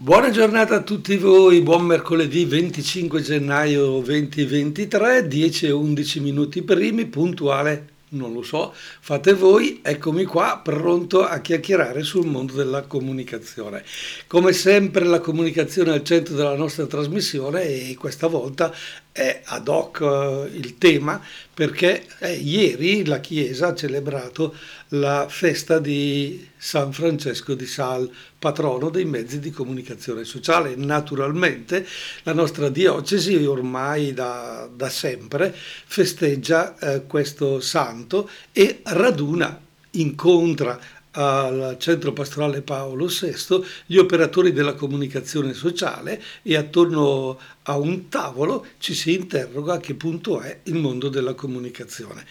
Buona 0.00 0.30
giornata 0.30 0.76
a 0.76 0.82
tutti 0.82 1.16
voi, 1.16 1.60
buon 1.60 1.84
mercoledì 1.84 2.44
25 2.44 3.20
gennaio 3.20 3.98
2023, 3.98 5.26
10 5.26 5.66
e 5.66 5.70
11 5.72 6.20
minuti 6.20 6.62
primi, 6.62 7.06
puntuale 7.06 7.96
non 8.10 8.32
lo 8.32 8.42
so, 8.42 8.72
fate 9.00 9.34
voi, 9.34 9.80
eccomi 9.82 10.24
qua 10.24 10.60
pronto 10.62 11.26
a 11.26 11.40
chiacchierare 11.40 12.02
sul 12.02 12.26
mondo 12.26 12.54
della 12.54 12.82
comunicazione. 12.82 13.84
Come 14.26 14.52
sempre 14.52 15.04
la 15.04 15.20
comunicazione 15.20 15.90
è 15.90 15.94
al 15.94 16.04
centro 16.04 16.34
della 16.34 16.56
nostra 16.56 16.86
trasmissione 16.86 17.64
e 17.64 17.96
questa 17.98 18.26
volta 18.28 18.72
è 19.18 19.42
ad 19.46 19.66
hoc 19.66 20.00
eh, 20.00 20.56
il 20.56 20.78
tema 20.78 21.20
perché 21.52 22.06
eh, 22.20 22.34
ieri 22.34 23.04
la 23.04 23.18
Chiesa 23.18 23.68
ha 23.68 23.74
celebrato 23.74 24.54
la 24.90 25.26
festa 25.28 25.80
di 25.80 26.48
San 26.56 26.92
Francesco 26.92 27.54
di 27.54 27.66
Sal, 27.66 28.08
patrono 28.38 28.90
dei 28.90 29.04
mezzi 29.04 29.40
di 29.40 29.50
comunicazione 29.50 30.22
sociale. 30.22 30.76
Naturalmente 30.76 31.84
la 32.22 32.32
nostra 32.32 32.68
diocesi 32.68 33.34
ormai 33.44 34.14
da, 34.14 34.68
da 34.72 34.88
sempre 34.88 35.52
festeggia 35.52 36.78
eh, 36.78 37.02
questo 37.06 37.58
santo 37.58 38.30
e 38.52 38.82
raduna, 38.84 39.60
incontra 39.92 40.78
al 41.12 41.76
centro 41.78 42.12
pastorale 42.12 42.62
Paolo 42.62 43.06
VI 43.06 43.64
gli 43.86 43.96
operatori 43.96 44.52
della 44.52 44.74
comunicazione 44.74 45.54
sociale 45.54 46.22
e 46.42 46.56
attorno 46.56 47.38
a 47.62 47.76
un 47.76 48.08
tavolo 48.08 48.66
ci 48.78 48.94
si 48.94 49.14
interroga 49.14 49.74
a 49.74 49.80
che 49.80 49.94
punto 49.94 50.40
è 50.40 50.60
il 50.64 50.74
mondo 50.74 51.08
della 51.08 51.34
comunicazione. 51.34 52.24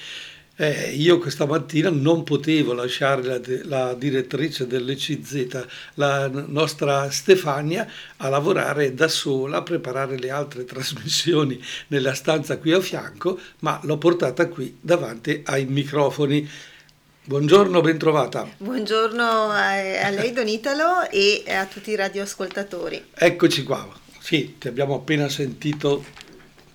Eh, 0.60 0.90
io 0.96 1.20
questa 1.20 1.46
mattina 1.46 1.92
non 1.92 2.24
potevo 2.24 2.74
lasciare 2.74 3.22
la, 3.22 3.40
la, 3.66 3.94
direttrice 3.94 4.66
dell'ECZ, 4.66 5.66
la 5.94 6.28
nostra 6.28 7.12
Stefania, 7.12 7.88
a 8.18 8.28
lavorare 8.28 8.96
da 8.96 9.08
sola, 9.08 9.58
a 9.58 9.62
preparare 9.62 10.18
le 10.18 10.32
altre 10.32 10.66
trasmissioni 10.66 11.64
nella 11.90 12.16
stanza 12.16 12.58
qui 12.58 12.72
a 12.72 12.82
fianco, 12.82 13.40
ma 13.60 13.80
l'ho 13.84 14.00
portata 14.00 14.48
qui 14.48 14.76
davanti 14.82 15.44
ai 15.46 15.66
microfoni. 15.66 16.50
Buongiorno, 17.28 17.82
bentrovata. 17.82 18.48
Buongiorno 18.56 19.50
a, 19.50 20.10
lei 20.12 20.32
Don 20.32 20.48
Italo 20.48 21.10
e 21.10 21.44
a 21.46 21.66
tutti 21.66 21.92
i 21.92 21.96
radioascoltatori. 21.96 23.08
Eccoci 23.14 23.64
qua. 23.64 23.86
Sì, 24.18 24.56
ti 24.58 24.70
abbiamo 24.70 24.96
appena 24.96 25.28
sentito 25.28 26.06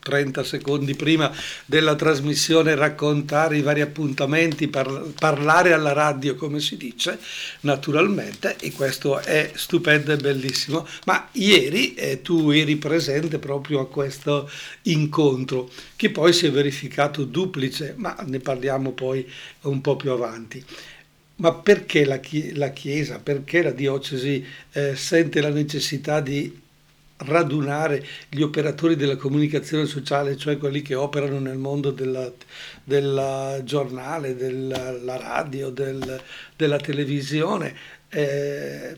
30 0.02 0.42
secondi 0.42 0.94
prima 0.94 1.32
della 1.64 1.94
trasmissione 1.94 2.74
raccontare 2.74 3.56
i 3.56 3.62
vari 3.62 3.80
appuntamenti, 3.80 4.68
par- 4.68 5.12
parlare 5.18 5.72
alla 5.72 5.92
radio 5.92 6.34
come 6.34 6.60
si 6.60 6.76
dice 6.76 7.18
naturalmente 7.60 8.56
e 8.58 8.72
questo 8.72 9.20
è 9.20 9.52
stupendo 9.54 10.12
e 10.12 10.16
bellissimo. 10.16 10.86
Ma 11.04 11.28
ieri 11.32 11.94
eh, 11.94 12.20
tu 12.20 12.50
eri 12.50 12.76
presente 12.76 13.38
proprio 13.38 13.80
a 13.80 13.88
questo 13.88 14.50
incontro 14.82 15.70
che 15.94 16.10
poi 16.10 16.32
si 16.32 16.46
è 16.46 16.50
verificato 16.50 17.24
duplice, 17.24 17.94
ma 17.96 18.16
ne 18.26 18.40
parliamo 18.40 18.92
poi 18.92 19.26
un 19.62 19.80
po' 19.80 19.96
più 19.96 20.10
avanti. 20.10 20.64
Ma 21.36 21.54
perché 21.54 22.04
la, 22.04 22.18
Chiesa, 22.18 23.18
perché 23.18 23.62
la 23.62 23.70
diocesi 23.70 24.44
eh, 24.72 24.94
sente 24.94 25.40
la 25.40 25.48
necessità 25.48 26.20
di 26.20 26.60
radunare 27.24 28.04
gli 28.28 28.42
operatori 28.42 28.96
della 28.96 29.16
comunicazione 29.16 29.86
sociale, 29.86 30.36
cioè 30.36 30.58
quelli 30.58 30.82
che 30.82 30.94
operano 30.94 31.38
nel 31.38 31.58
mondo 31.58 31.90
della 31.90 33.62
giornale, 33.64 34.36
della 34.36 35.16
radio, 35.16 35.70
del, 35.70 36.20
della 36.56 36.78
televisione, 36.78 37.74
eh, 38.08 38.96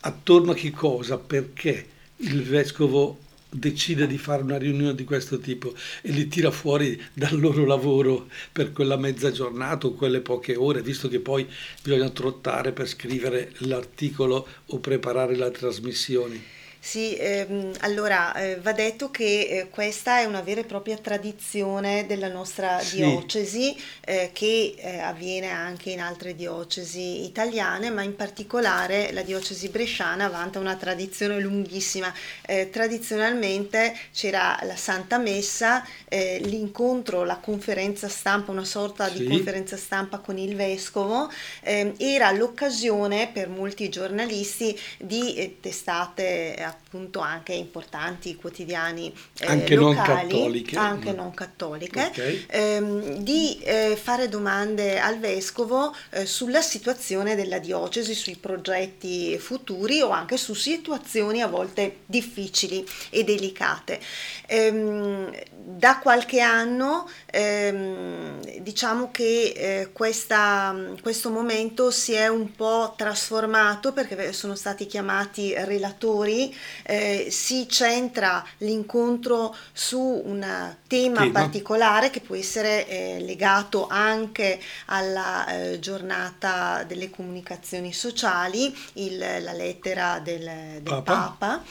attorno 0.00 0.52
a 0.52 0.54
che 0.54 0.70
cosa? 0.70 1.18
Perché 1.18 1.86
il 2.16 2.42
vescovo 2.42 3.18
decide 3.50 4.06
di 4.06 4.16
fare 4.16 4.42
una 4.42 4.58
riunione 4.58 4.94
di 4.94 5.04
questo 5.04 5.38
tipo 5.40 5.74
e 6.02 6.12
li 6.12 6.28
tira 6.28 6.50
fuori 6.50 7.00
dal 7.12 7.38
loro 7.38 7.64
lavoro 7.64 8.28
per 8.52 8.72
quella 8.72 8.96
mezza 8.96 9.32
giornata 9.32 9.88
o 9.88 9.94
quelle 9.94 10.20
poche 10.20 10.54
ore, 10.54 10.82
visto 10.82 11.08
che 11.08 11.18
poi 11.18 11.46
bisogna 11.82 12.08
trottare 12.10 12.72
per 12.72 12.86
scrivere 12.86 13.52
l'articolo 13.58 14.46
o 14.66 14.78
preparare 14.78 15.34
le 15.36 15.50
trasmissioni. 15.50 16.58
Sì, 16.82 17.14
ehm, 17.14 17.72
allora 17.80 18.32
eh, 18.34 18.56
va 18.56 18.72
detto 18.72 19.10
che 19.10 19.24
eh, 19.42 19.68
questa 19.68 20.20
è 20.20 20.24
una 20.24 20.40
vera 20.40 20.62
e 20.62 20.64
propria 20.64 20.96
tradizione 20.96 22.06
della 22.06 22.28
nostra 22.28 22.80
sì. 22.80 22.96
diocesi 22.96 23.76
eh, 24.00 24.30
che 24.32 24.74
eh, 24.78 24.98
avviene 24.98 25.50
anche 25.50 25.90
in 25.90 26.00
altre 26.00 26.34
diocesi 26.34 27.22
italiane, 27.24 27.90
ma 27.90 28.02
in 28.02 28.16
particolare 28.16 29.12
la 29.12 29.20
diocesi 29.20 29.68
bresciana 29.68 30.28
vanta 30.28 30.58
una 30.58 30.74
tradizione 30.74 31.38
lunghissima. 31.38 32.12
Eh, 32.46 32.70
tradizionalmente 32.70 33.94
c'era 34.10 34.58
la 34.62 34.76
Santa 34.76 35.18
Messa, 35.18 35.86
eh, 36.08 36.40
l'incontro, 36.42 37.24
la 37.24 37.36
conferenza 37.36 38.08
stampa, 38.08 38.52
una 38.52 38.64
sorta 38.64 39.06
sì. 39.10 39.18
di 39.18 39.28
conferenza 39.28 39.76
stampa 39.76 40.18
con 40.18 40.38
il 40.38 40.56
vescovo, 40.56 41.30
ehm, 41.60 41.92
era 41.98 42.30
l'occasione 42.32 43.28
per 43.30 43.50
molti 43.50 43.90
giornalisti 43.90 44.76
di 44.96 45.58
testate 45.60 46.68
appunto 46.70 47.20
anche 47.20 47.52
importanti 47.52 48.36
quotidiani 48.36 49.12
eh, 49.38 49.46
anche 49.46 49.74
locali, 49.74 50.04
non 50.04 50.16
cattoliche, 50.16 50.76
anche 50.76 51.12
non 51.12 51.34
cattoliche 51.34 52.06
okay. 52.06 52.46
ehm, 52.48 53.16
di 53.18 53.58
eh, 53.62 53.98
fare 54.00 54.28
domande 54.28 54.98
al 54.98 55.18
vescovo 55.18 55.94
eh, 56.10 56.26
sulla 56.26 56.62
situazione 56.62 57.34
della 57.34 57.58
diocesi, 57.58 58.14
sui 58.14 58.36
progetti 58.36 59.38
futuri 59.38 60.00
o 60.00 60.10
anche 60.10 60.36
su 60.36 60.54
situazioni 60.54 61.42
a 61.42 61.46
volte 61.46 61.98
difficili 62.06 62.86
e 63.10 63.24
delicate. 63.24 64.00
Ehm, 64.46 65.30
da 65.52 65.98
qualche 65.98 66.40
anno 66.40 67.08
ehm, 67.26 68.58
diciamo 68.60 69.10
che 69.10 69.52
eh, 69.56 69.90
questa, 69.92 70.74
questo 71.00 71.30
momento 71.30 71.90
si 71.90 72.12
è 72.12 72.28
un 72.28 72.54
po' 72.54 72.94
trasformato 72.96 73.92
perché 73.92 74.32
sono 74.32 74.54
stati 74.54 74.86
chiamati 74.86 75.54
relatori 75.54 76.54
eh, 76.82 77.28
si 77.30 77.68
centra 77.68 78.44
l'incontro 78.58 79.54
su 79.72 79.98
un 80.24 80.74
tema 80.86 81.22
sì, 81.22 81.30
particolare 81.30 82.10
che 82.10 82.20
può 82.20 82.34
essere 82.34 82.86
eh, 82.88 83.20
legato 83.20 83.86
anche 83.88 84.60
alla 84.86 85.46
eh, 85.46 85.78
giornata 85.78 86.84
delle 86.84 87.10
comunicazioni 87.10 87.92
sociali, 87.92 88.76
il, 88.94 89.18
la 89.18 89.52
lettera 89.52 90.18
del, 90.18 90.44
del 90.44 90.82
Papa. 90.82 91.36
Papa. 91.38 91.62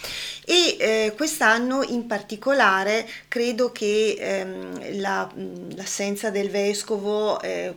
e 0.46 0.78
eh, 0.80 1.14
quest'anno 1.16 1.84
in 1.84 2.08
particolare 2.08 3.08
credo 3.28 3.72
che 3.72 4.16
ehm, 4.20 5.00
la, 5.00 5.30
l'assenza 5.76 6.30
del 6.30 6.50
vescovo 6.50 7.40
eh, 7.42 7.76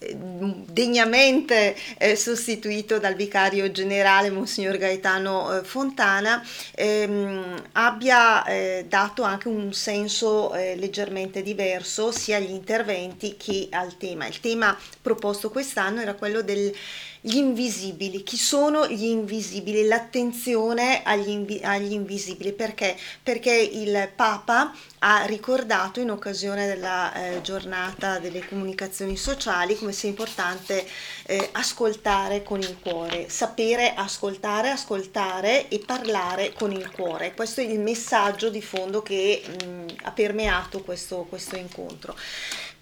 degnamente 0.00 1.76
eh, 1.98 2.16
sostituito 2.16 2.98
dal 2.98 3.14
vicario 3.14 3.70
generale 3.70 4.30
Monsignor 4.30 4.78
Gaetano 4.78 5.58
eh, 5.58 5.64
Fontana, 5.64 6.42
ehm, 6.74 7.62
abbia 7.72 8.44
eh, 8.46 8.86
dato 8.88 9.22
anche 9.22 9.48
un 9.48 9.72
senso 9.74 10.54
eh, 10.54 10.74
leggermente 10.76 11.42
diverso 11.42 12.12
sia 12.12 12.38
agli 12.38 12.50
interventi 12.50 13.36
che 13.36 13.68
al 13.70 13.96
tema. 13.98 14.26
Il 14.26 14.40
tema 14.40 14.76
proposto 15.02 15.50
quest'anno 15.50 16.00
era 16.00 16.14
quello 16.14 16.42
del 16.42 16.72
gli 17.20 17.36
invisibili. 17.36 18.22
Chi 18.22 18.36
sono 18.36 18.86
gli 18.88 19.04
invisibili? 19.04 19.86
L'attenzione 19.86 21.02
agli, 21.02 21.28
invi- 21.28 21.60
agli, 21.62 21.92
invisibili. 21.92 22.52
Perché? 22.52 22.96
Perché 23.22 23.52
il 23.52 24.10
Papa 24.14 24.72
ha 25.00 25.24
ricordato 25.26 26.00
in 26.00 26.10
occasione 26.10 26.66
della 26.66 27.12
eh, 27.12 27.40
giornata 27.42 28.18
delle 28.18 28.46
comunicazioni 28.46 29.16
sociali 29.16 29.76
come 29.76 29.92
sia 29.92 30.08
importante 30.08 30.86
eh, 31.26 31.48
ascoltare 31.52 32.42
con 32.42 32.60
il 32.60 32.76
cuore, 32.80 33.28
sapere 33.28 33.94
ascoltare, 33.94 34.70
ascoltare 34.70 35.68
e 35.68 35.78
parlare 35.78 36.52
con 36.54 36.72
il 36.72 36.90
cuore. 36.90 37.34
Questo 37.34 37.60
è 37.60 37.64
il 37.64 37.80
messaggio 37.80 38.48
di 38.48 38.62
fondo 38.62 39.02
che 39.02 39.42
mh, 39.46 39.84
ha 40.02 40.10
permeato 40.12 40.80
questo, 40.82 41.26
questo 41.28 41.56
incontro. 41.56 42.16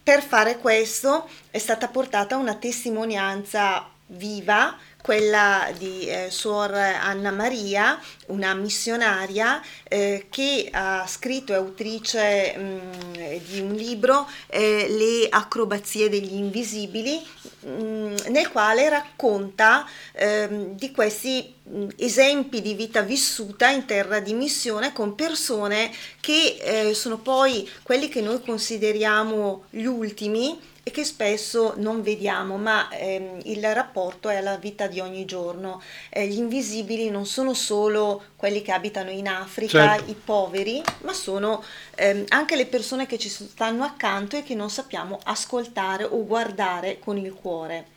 Per 0.02 0.23
fare 0.23 0.58
questo 0.58 1.29
è 1.50 1.58
stata 1.58 1.88
portata 1.88 2.37
una 2.37 2.55
testimonianza 2.55 3.96
viva, 4.08 4.76
quella 5.02 5.70
di 5.78 6.06
eh, 6.06 6.28
Suor 6.31 6.75
Anna 6.75 7.31
Maria, 7.31 7.99
una 8.26 8.52
missionaria 8.55 9.62
eh, 9.84 10.26
che 10.28 10.69
ha 10.70 11.06
scritto, 11.06 11.52
è 11.52 11.56
autrice 11.56 12.55
mh, 12.56 12.60
mm, 12.60 13.12
di 13.49 13.60
un 13.60 13.72
libro, 13.72 14.28
eh, 14.49 14.87
Le 14.88 15.28
acrobazie 15.31 16.08
degli 16.08 16.34
invisibili, 16.34 17.25
mm, 17.66 18.16
nel 18.28 18.50
quale 18.50 18.88
racconta 18.88 19.87
ehm, 20.12 20.75
di 20.75 20.90
questi 20.90 21.55
mm, 21.69 21.88
esempi 21.96 22.60
di 22.60 22.75
vita 22.75 23.02
vissuta 23.02 23.70
in 23.70 23.87
terra 23.87 24.20
di 24.20 24.34
missione 24.34 24.93
con 24.93 25.14
persone 25.14 25.90
che 26.20 26.58
eh, 26.60 26.94
sono 26.94 27.19
poi 27.19 27.69
quelli 27.82 28.08
che 28.08 28.20
noi 28.20 28.40
consideriamo 28.43 29.64
gli 29.70 29.84
ultimi 29.84 30.76
e 30.88 30.90
che 30.90 31.05
spesso 31.05 31.75
non 31.76 32.00
vediamo, 32.00 32.56
ma 32.56 32.88
ehm, 32.90 33.40
il 33.44 33.62
rapporto 33.75 34.31
è 34.31 34.40
la 34.40 34.56
vita 34.56 34.87
di 34.87 35.00
ogni 35.00 35.26
giorno. 35.26 35.82
Eh, 36.08 36.26
gli 36.26 36.38
invisibili 36.38 37.11
non 37.11 37.26
sono 37.26 37.52
solo 37.52 38.23
quelli 38.37 38.62
che 38.62 38.73
abitano 38.73 39.11
in 39.11 39.29
Africa, 39.29 39.96
certo. 39.96 40.11
i 40.11 40.14
poveri, 40.14 40.82
ma 41.02 41.12
sono 41.12 41.62
ehm, 41.94 42.25
anche 42.29 42.56
le 42.56 42.64
persone 42.64 43.06
che 43.06 43.19
ci 43.19 43.29
stanno 43.29 43.85
accanto 43.85 44.37
e 44.37 44.43
che 44.43 44.55
non 44.55 44.70
sappiamo 44.70 45.20
ascoltare 45.25 46.05
o 46.05 46.25
guardare 46.25 46.99
con 46.99 47.19
il 47.19 47.34
cuore. 47.34 47.88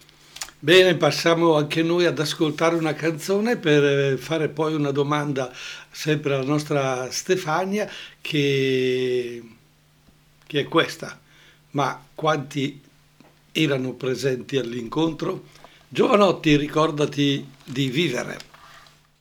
Bene, 0.60 0.96
passiamo 0.96 1.56
anche 1.56 1.82
noi 1.84 2.06
ad 2.06 2.20
ascoltare 2.20 2.76
una 2.76 2.94
canzone 2.94 3.56
per 3.56 3.84
eh, 3.84 4.18
fare 4.18 4.50
poi 4.50 4.74
una 4.74 4.92
domanda 4.92 5.50
sempre 5.90 6.34
alla 6.34 6.44
nostra 6.44 7.10
Stefania 7.10 7.90
che, 8.20 9.42
che 10.46 10.60
è 10.60 10.66
questa 10.66 11.18
ma 11.72 12.04
quanti 12.16 12.82
erano 13.52 13.94
presenti 13.94 14.58
all'incontro? 14.58 15.46
Giovanotti, 15.88 16.56
ricordati 16.56 17.46
di 17.66 17.90
vivere. 17.90 18.50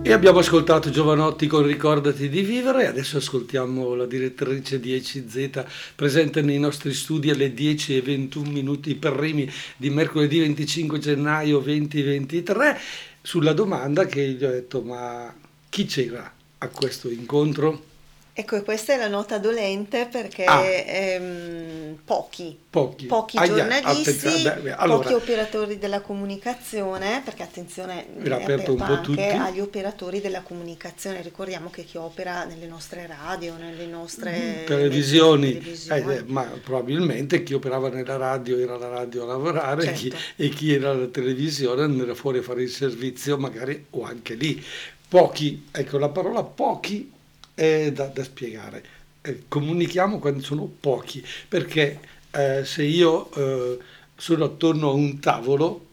E 0.02 0.12
abbiamo 0.12 0.38
ascoltato 0.38 0.88
Giovanotti 0.88 1.47
con 1.47 1.62
Ricordati 1.62 2.31
di 2.31 2.41
vivere, 2.41 2.87
adesso 2.87 3.19
ascoltiamo 3.19 3.94
la 3.94 4.06
direttrice 4.06 4.81
di 4.81 4.94
ECZ 4.94 5.62
presente 5.94 6.41
nei 6.41 6.58
nostri 6.58 6.94
studi 6.94 7.29
alle 7.29 7.52
10 7.52 7.97
e 7.97 8.00
21 8.00 8.50
minuti 8.50 8.94
primi 8.94 9.50
di 9.76 9.91
mercoledì 9.91 10.41
25 10.41 10.99
gennaio 10.99 11.58
2023 11.58 12.79
sulla 13.20 13.52
domanda 13.52 14.06
che 14.06 14.26
gli 14.26 14.43
ho 14.43 14.50
detto 14.50 14.81
ma 14.81 15.35
chi 15.69 15.85
c'era 15.85 16.32
a 16.56 16.69
questo 16.69 17.11
incontro? 17.11 17.89
Ecco, 18.32 18.62
questa 18.62 18.94
è 18.94 18.97
la 18.97 19.09
nota 19.09 19.38
dolente 19.38 20.06
perché 20.11 20.44
ah. 20.44 20.65
ehm, 20.65 21.99
pochi, 22.05 22.56
pochi, 22.71 23.06
pochi 23.06 23.37
ah, 23.37 23.44
giornalisti, 23.44 24.43
beh, 24.43 24.73
allora, 24.77 25.03
pochi 25.03 25.15
operatori 25.15 25.79
della 25.79 26.00
comunicazione, 26.00 27.23
perché 27.25 27.43
attenzione 27.43 28.06
è 28.23 28.31
aperto, 28.31 28.73
aperto 28.79 29.11
anche 29.11 29.32
agli 29.32 29.59
operatori 29.59 30.21
della 30.21 30.43
comunicazione, 30.43 31.23
ricordiamo 31.23 31.71
che 31.71 31.82
chi 31.85 31.97
opera 31.97 32.44
nelle 32.44 32.67
nostre 32.67 33.09
radio, 33.09 33.56
nelle 33.56 33.87
nostre 33.87 34.62
televisioni, 34.65 35.59
televisioni. 35.59 36.15
Eh, 36.15 36.23
ma 36.26 36.44
probabilmente 36.44 37.43
chi 37.43 37.55
operava 37.55 37.88
nella 37.88 38.17
radio 38.17 38.59
era 38.59 38.79
la 38.79 38.88
radio 38.88 39.25
a 39.25 39.26
lavorare 39.26 39.83
certo. 39.83 39.99
chi, 39.99 40.15
e 40.37 40.49
chi 40.50 40.73
era 40.73 40.91
alla 40.91 41.09
televisione 41.09 41.83
andava 41.83 42.15
fuori 42.15 42.38
a 42.38 42.43
fare 42.43 42.62
il 42.62 42.71
servizio 42.71 43.37
magari 43.37 43.87
o 43.91 44.05
anche 44.05 44.35
lì. 44.35 44.65
Pochi, 45.09 45.67
ecco 45.73 45.99
la 45.99 46.09
parola 46.09 46.44
pochi 46.44 47.19
è 47.61 47.93
da, 47.93 48.07
da 48.07 48.25
spiegare. 48.25 48.83
Eh, 49.21 49.43
comunichiamo 49.47 50.19
quando 50.19 50.43
sono 50.43 50.65
pochi, 50.81 51.23
perché 51.47 52.01
eh, 52.31 52.65
se 52.65 52.83
io 52.85 53.31
eh, 53.35 53.79
sono 54.17 54.45
attorno 54.45 54.89
a 54.89 54.93
un 54.93 55.19
tavolo, 55.21 55.87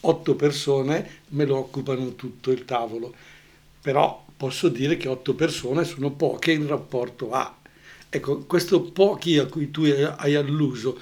otto 0.00 0.34
persone 0.34 1.20
me 1.28 1.46
lo 1.46 1.56
occupano 1.56 2.14
tutto 2.14 2.50
il 2.50 2.66
tavolo, 2.66 3.14
però 3.80 4.22
posso 4.36 4.68
dire 4.68 4.98
che 4.98 5.08
otto 5.08 5.34
persone 5.34 5.84
sono 5.84 6.10
poche 6.10 6.52
in 6.52 6.66
rapporto 6.66 7.32
a. 7.32 7.56
Ecco, 8.10 8.40
questo 8.40 8.82
pochi 8.82 9.38
a 9.38 9.46
cui 9.46 9.70
tu 9.70 9.84
hai 9.84 10.34
alluso, 10.34 10.98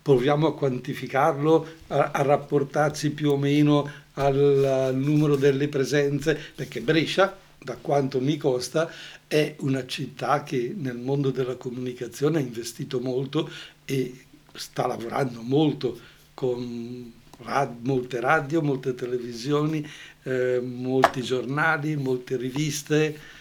proviamo 0.00 0.46
a 0.46 0.54
quantificarlo, 0.54 1.66
a, 1.88 2.10
a 2.12 2.22
rapportarci 2.22 3.10
più 3.10 3.32
o 3.32 3.36
meno 3.36 3.90
al, 4.14 4.64
al 4.64 4.94
numero 4.96 5.34
delle 5.34 5.66
presenze, 5.66 6.38
perché 6.54 6.80
Brescia 6.80 7.41
da 7.64 7.76
quanto 7.76 8.20
mi 8.20 8.36
costa, 8.36 8.90
è 9.26 9.54
una 9.60 9.86
città 9.86 10.42
che 10.42 10.74
nel 10.76 10.98
mondo 10.98 11.30
della 11.30 11.56
comunicazione 11.56 12.38
ha 12.38 12.42
investito 12.42 13.00
molto 13.00 13.48
e 13.84 14.26
sta 14.54 14.86
lavorando 14.86 15.40
molto 15.42 15.98
con 16.34 17.12
rad, 17.38 17.84
molte 17.84 18.20
radio, 18.20 18.62
molte 18.62 18.94
televisioni, 18.94 19.86
eh, 20.24 20.60
molti 20.60 21.22
giornali, 21.22 21.96
molte 21.96 22.36
riviste 22.36 23.40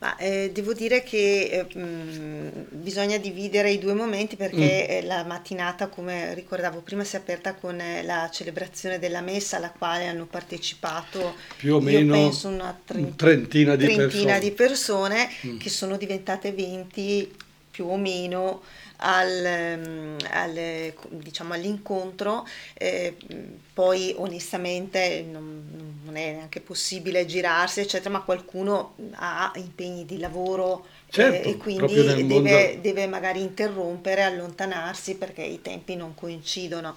ma 0.00 0.16
eh, 0.16 0.50
devo 0.50 0.72
dire 0.72 1.02
che 1.02 1.66
eh, 1.70 1.78
mh, 1.78 2.68
bisogna 2.70 3.18
dividere 3.18 3.70
i 3.70 3.78
due 3.78 3.92
momenti 3.92 4.36
perché 4.36 4.56
mm. 4.56 4.90
Eh, 4.90 5.02
la 5.02 5.24
mattinata, 5.24 5.88
come 5.88 6.32
ricordavo 6.32 6.80
prima, 6.80 7.04
si 7.04 7.16
è 7.16 7.18
aperta 7.18 7.54
con 7.54 7.78
eh, 7.78 8.02
la 8.02 8.30
celebrazione 8.32 8.98
della 8.98 9.20
messa 9.20 9.58
alla 9.58 9.70
quale 9.70 10.06
hanno 10.06 10.24
partecipato 10.24 11.34
più 11.56 11.74
o 11.74 11.80
meno 11.80 12.14
penso 12.14 12.48
una 12.48 12.78
trent- 12.82 13.16
trentina 13.16 13.76
di 13.76 13.84
trentina 13.84 14.06
persone, 14.06 14.40
di 14.40 14.50
persone 14.52 15.28
mm. 15.46 15.58
che 15.58 15.68
sono 15.68 15.98
diventate 15.98 16.52
20 16.52 17.34
più 17.70 17.86
o 17.86 17.96
meno 17.98 18.62
al, 19.00 19.44
ehm, 19.44 20.16
al, 20.30 20.92
diciamo, 21.08 21.54
all'incontro, 21.54 22.46
eh, 22.74 23.16
poi 23.72 24.14
onestamente 24.16 25.24
non, 25.30 25.98
non, 26.04 26.16
è 26.16 26.32
neanche 26.32 26.60
possibile 26.60 27.26
girarsi, 27.26 27.80
eccetera, 27.80 28.10
ma 28.10 28.22
qualcuno 28.22 28.94
ha 29.12 29.52
impegni 29.56 30.04
di 30.04 30.18
lavoro 30.18 30.86
certo, 31.08 31.48
eh, 31.48 31.52
e 31.52 31.56
quindi 31.56 31.94
deve, 31.94 32.22
mondo... 32.22 32.80
deve, 32.80 33.06
magari 33.06 33.40
interrompere, 33.40 34.22
allontanarsi 34.22 35.16
perché 35.16 35.42
i 35.42 35.62
tempi 35.62 35.96
non 35.96 36.14
coincidono. 36.14 36.96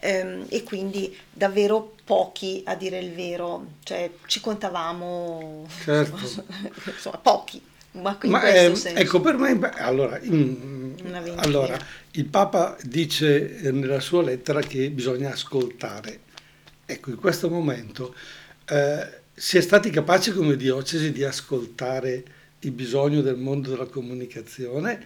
Eh, 0.00 0.44
e 0.48 0.62
quindi 0.64 1.16
davvero 1.30 1.94
pochi 2.04 2.62
a 2.66 2.74
dire 2.74 2.98
il 2.98 3.12
vero, 3.12 3.64
cioè 3.84 4.10
ci 4.26 4.40
contavamo 4.40 5.66
certo. 5.82 6.44
insomma, 6.90 7.18
pochi. 7.18 7.72
Ma, 7.94 8.18
Ma 8.24 8.42
eh, 8.42 8.72
ecco, 8.94 9.20
per 9.20 9.36
me, 9.36 9.56
allora, 9.76 10.18
in, 10.20 10.96
allora, 11.36 11.78
il 12.12 12.24
Papa 12.24 12.76
dice 12.82 13.58
eh, 13.58 13.70
nella 13.70 14.00
sua 14.00 14.22
lettera 14.22 14.60
che 14.60 14.90
bisogna 14.90 15.30
ascoltare. 15.30 16.20
Ecco, 16.86 17.10
in 17.10 17.16
questo 17.16 17.48
momento 17.48 18.14
eh, 18.68 19.20
si 19.32 19.58
è 19.58 19.60
stati 19.60 19.90
capaci 19.90 20.32
come 20.32 20.56
diocesi 20.56 21.12
di 21.12 21.22
ascoltare 21.22 22.24
il 22.60 22.72
bisogno 22.72 23.20
del 23.20 23.36
mondo 23.36 23.70
della 23.70 23.86
comunicazione 23.86 25.04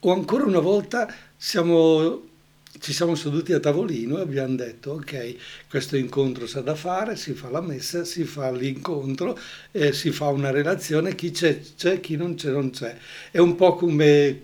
o 0.00 0.12
ancora 0.12 0.44
una 0.44 0.60
volta 0.60 1.12
siamo 1.36 2.29
ci 2.78 2.92
siamo 2.92 3.14
seduti 3.14 3.52
a 3.52 3.60
tavolino 3.60 4.18
e 4.18 4.20
abbiamo 4.20 4.54
detto 4.54 4.92
ok, 4.92 5.34
questo 5.68 5.96
incontro 5.96 6.46
s'ha 6.46 6.60
da 6.60 6.74
fare, 6.74 7.16
si 7.16 7.34
fa 7.34 7.50
la 7.50 7.60
messa, 7.60 8.04
si 8.04 8.24
fa 8.24 8.50
l'incontro, 8.52 9.36
eh, 9.72 9.92
si 9.92 10.12
fa 10.12 10.28
una 10.28 10.50
relazione, 10.50 11.14
chi 11.14 11.30
c'è 11.30 11.60
c'è, 11.76 12.00
chi 12.00 12.16
non 12.16 12.36
c'è 12.36 12.50
non 12.50 12.70
c'è. 12.70 12.96
È 13.30 13.38
un 13.38 13.56
po' 13.56 13.74
come 13.74 14.42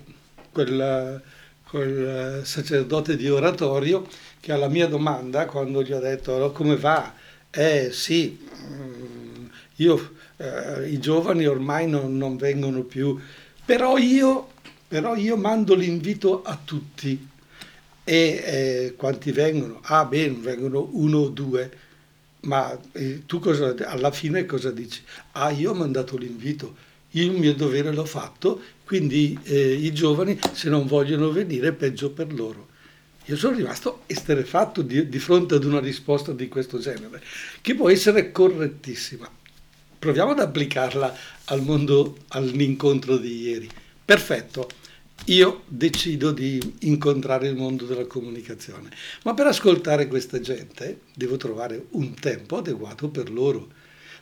quel, 0.50 1.23
quel 1.69 2.44
sacerdote 2.44 3.17
di 3.17 3.28
oratorio 3.31 4.06
che 4.40 4.52
alla 4.52 4.69
mia 4.69 4.88
domanda, 4.88 5.46
quando 5.46 5.82
gli 5.82 5.93
ho 5.93 6.00
detto 6.00 6.34
allora, 6.34 6.50
come 6.50 6.76
va, 6.76 7.14
eh 7.50 7.90
sì, 7.93 8.38
mm, 8.69 9.46
io, 9.76 10.14
eh, 10.37 10.88
i 10.90 10.99
giovani 10.99 11.46
ormai 11.46 11.89
non, 11.89 12.17
non 12.17 12.36
vengono 12.36 12.82
più, 12.82 13.19
però 13.65 13.96
io, 13.98 14.48
però 14.89 15.15
io 15.17 15.36
mando 15.36 15.74
l'invito 15.74 16.43
a 16.43 16.58
tutti 16.62 17.34
e 18.08 18.43
eh, 18.44 18.94
quanti 18.96 19.32
vengono? 19.32 19.81
Ah, 19.82 20.05
bene, 20.05 20.36
vengono 20.39 20.89
uno 20.93 21.19
o 21.19 21.29
due, 21.29 21.69
ma 22.43 22.79
eh, 22.93 23.22
tu 23.27 23.41
cosa, 23.41 23.75
alla 23.81 24.13
fine 24.13 24.46
cosa 24.46 24.70
dici? 24.70 25.03
Ah, 25.32 25.51
io 25.51 25.72
ho 25.72 25.75
mandato 25.75 26.17
l'invito, 26.17 26.77
il 27.10 27.32
mio 27.32 27.53
dovere 27.53 27.93
l'ho 27.93 28.05
fatto, 28.05 28.63
quindi 28.84 29.36
eh, 29.43 29.72
i 29.72 29.93
giovani 29.93 30.39
se 30.53 30.69
non 30.69 30.86
vogliono 30.86 31.32
venire 31.32 31.72
peggio 31.72 32.10
per 32.10 32.32
loro. 32.32 32.69
Io 33.25 33.36
sono 33.36 33.56
rimasto 33.56 34.03
esterefatto 34.06 34.82
di, 34.82 35.08
di 35.08 35.19
fronte 35.19 35.56
ad 35.56 35.65
una 35.65 35.81
risposta 35.81 36.31
di 36.31 36.46
questo 36.46 36.79
genere, 36.79 37.20
che 37.60 37.75
può 37.75 37.91
essere 37.91 38.31
correttissima. 38.31 39.29
Proviamo 39.98 40.31
ad 40.31 40.39
applicarla 40.39 41.17
al 41.46 41.60
mondo, 41.60 42.19
all'incontro 42.29 43.17
di 43.17 43.41
ieri. 43.41 43.69
Perfetto 44.05 44.69
io 45.26 45.62
decido 45.66 46.30
di 46.30 46.60
incontrare 46.80 47.48
il 47.48 47.56
mondo 47.56 47.84
della 47.84 48.06
comunicazione. 48.06 48.90
Ma 49.24 49.34
per 49.34 49.46
ascoltare 49.46 50.06
questa 50.06 50.40
gente 50.40 51.00
devo 51.14 51.36
trovare 51.36 51.86
un 51.90 52.14
tempo 52.14 52.58
adeguato 52.58 53.08
per 53.08 53.30
loro. 53.30 53.68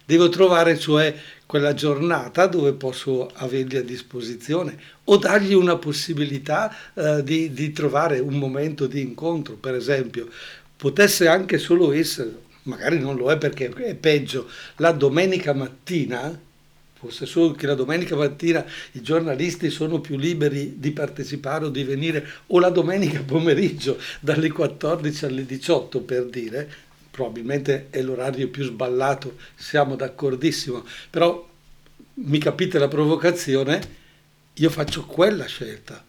Devo 0.07 0.29
trovare 0.29 0.79
cioè 0.79 1.15
quella 1.47 1.73
giornata 1.73 2.47
dove 2.47 2.75
posso 2.75 3.31
averli 3.35 3.79
a 3.79 3.83
disposizione 3.83 4.79
o 5.05 5.17
dargli 5.17 5.55
una 5.55 5.77
possibilità 5.77 6.75
eh, 6.95 7.23
di, 7.23 7.53
di 7.53 7.73
trovare 7.73 8.19
un 8.19 8.35
momento 8.35 8.87
di 8.87 9.01
incontro. 9.01 9.55
Per 9.55 9.75
esempio, 9.75 10.29
potesse 10.77 11.27
anche 11.27 11.59
solo 11.59 11.93
essere, 11.93 12.35
magari 12.65 12.99
non 12.99 13.17
lo 13.17 13.31
è 13.31 13.39
perché 13.39 13.73
è 13.75 13.95
peggio, 13.95 14.49
la 14.77 14.93
domenica 14.93 15.55
mattina 15.55 16.39
fosse 17.05 17.27
solo 17.27 17.53
che 17.53 17.67
la 17.67 17.75
domenica 17.75 18.17
mattina 18.17 18.65
i 18.93 19.03
giornalisti 19.03 19.69
sono 19.69 20.01
più 20.01 20.17
liberi 20.17 20.77
di 20.79 20.91
partecipare 20.93 21.67
o 21.67 21.69
di 21.69 21.85
venire, 21.85 22.27
o 22.47 22.59
la 22.59 22.71
domenica 22.71 23.21
pomeriggio 23.23 23.99
dalle 24.21 24.51
14 24.51 25.25
alle 25.27 25.45
18 25.45 26.01
per 26.01 26.25
dire, 26.25 26.71
probabilmente 27.11 27.89
è 27.91 28.01
l'orario 28.01 28.49
più 28.49 28.65
sballato, 28.65 29.37
siamo 29.55 29.97
d'accordissimo, 29.97 30.85
però 31.11 31.47
mi 32.15 32.39
capite 32.39 32.79
la 32.79 32.89
provocazione, 32.89 34.03
io 34.55 34.71
faccio 34.71 35.05
quella 35.05 35.45
scelta, 35.45 36.03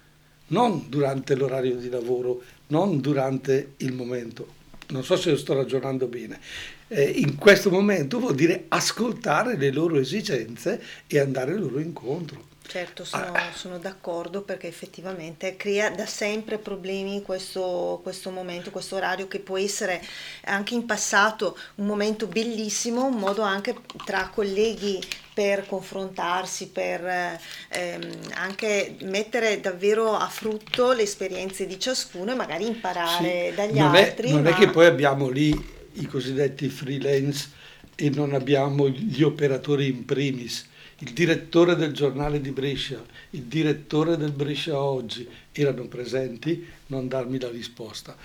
non 0.48 0.86
durante 0.88 1.36
l'orario 1.36 1.76
di 1.76 1.90
lavoro, 1.90 2.42
non 2.68 3.02
durante 3.02 3.74
il 3.78 3.92
momento. 3.94 4.64
Non 4.88 5.04
so 5.04 5.18
se 5.18 5.36
sto 5.36 5.56
ragionando 5.56 6.06
bene 6.06 6.40
eh, 6.88 7.04
in 7.04 7.36
questo 7.36 7.70
momento 7.70 8.20
vuol 8.20 8.36
dire 8.36 8.66
ascoltare 8.70 9.58
le 9.58 9.72
loro 9.72 9.98
esigenze 9.98 10.82
e 11.08 11.20
andare 11.20 11.58
loro 11.58 11.80
incontro. 11.80 12.54
Certo, 12.68 13.06
sono, 13.06 13.32
ah. 13.32 13.52
sono, 13.54 13.78
d'accordo 13.78 14.42
perché 14.42 14.68
effettivamente 14.68 15.56
crea 15.56 15.92
da 15.92 16.08
sempre 16.08 16.58
problemi 16.58 17.22
questo, 17.22 18.00
questo 18.02 18.32
momento, 18.32 18.72
questo 18.72 18.96
orario 18.96 19.28
che 19.28 19.40
può 19.40 19.58
essere 19.58 20.02
anche 20.46 20.74
in 20.74 20.86
passato 20.86 21.56
un 21.76 21.86
momento 21.86 22.26
bellissimo, 22.26 23.06
un 23.06 23.18
modo 23.18 23.44
anche 23.44 23.76
tra 24.04 24.30
colleghi 24.34 25.00
per 25.32 25.68
confrontarsi, 25.68 26.70
per 26.70 27.40
ehm, 27.70 28.20
anche 28.34 28.96
mettere 29.02 29.60
davvero 29.60 30.16
a 30.16 30.28
frutto 30.28 30.92
le 30.92 31.04
esperienze 31.04 31.68
di 31.68 31.80
ciascuno 31.80 32.32
e 32.32 32.36
magari 32.36 32.66
imparare 32.66 33.50
sì, 33.50 33.56
dagli 33.56 33.78
non 33.78 33.96
altri. 33.96 34.30
È, 34.30 34.32
non 34.32 34.42
ma... 34.42 34.50
è 34.50 34.54
che 34.54 34.70
poi 34.70 34.88
abbiamo 34.88 35.30
lì 35.30 35.74
i 35.96 36.06
cosiddetti 36.06 36.70
freelance 36.70 37.50
e 37.96 38.10
non 38.10 38.34
abbiamo 38.34 38.90
gli 38.90 39.24
operatori 39.24 39.88
in 39.88 40.06
primis. 40.06 40.68
Il 41.00 41.12
direttore 41.12 41.76
del 41.76 41.92
giornale 41.92 42.40
di 42.40 42.52
Brescia, 42.52 43.04
il 43.32 43.44
direttore 43.44 44.16
del 44.16 44.32
Brescia 44.32 44.80
Oggi 44.80 45.28
erano 45.52 45.86
presenti, 45.88 46.66
non 46.88 47.08
darmi 47.08 47.40
la 47.40 47.50
risposta. 47.50 48.16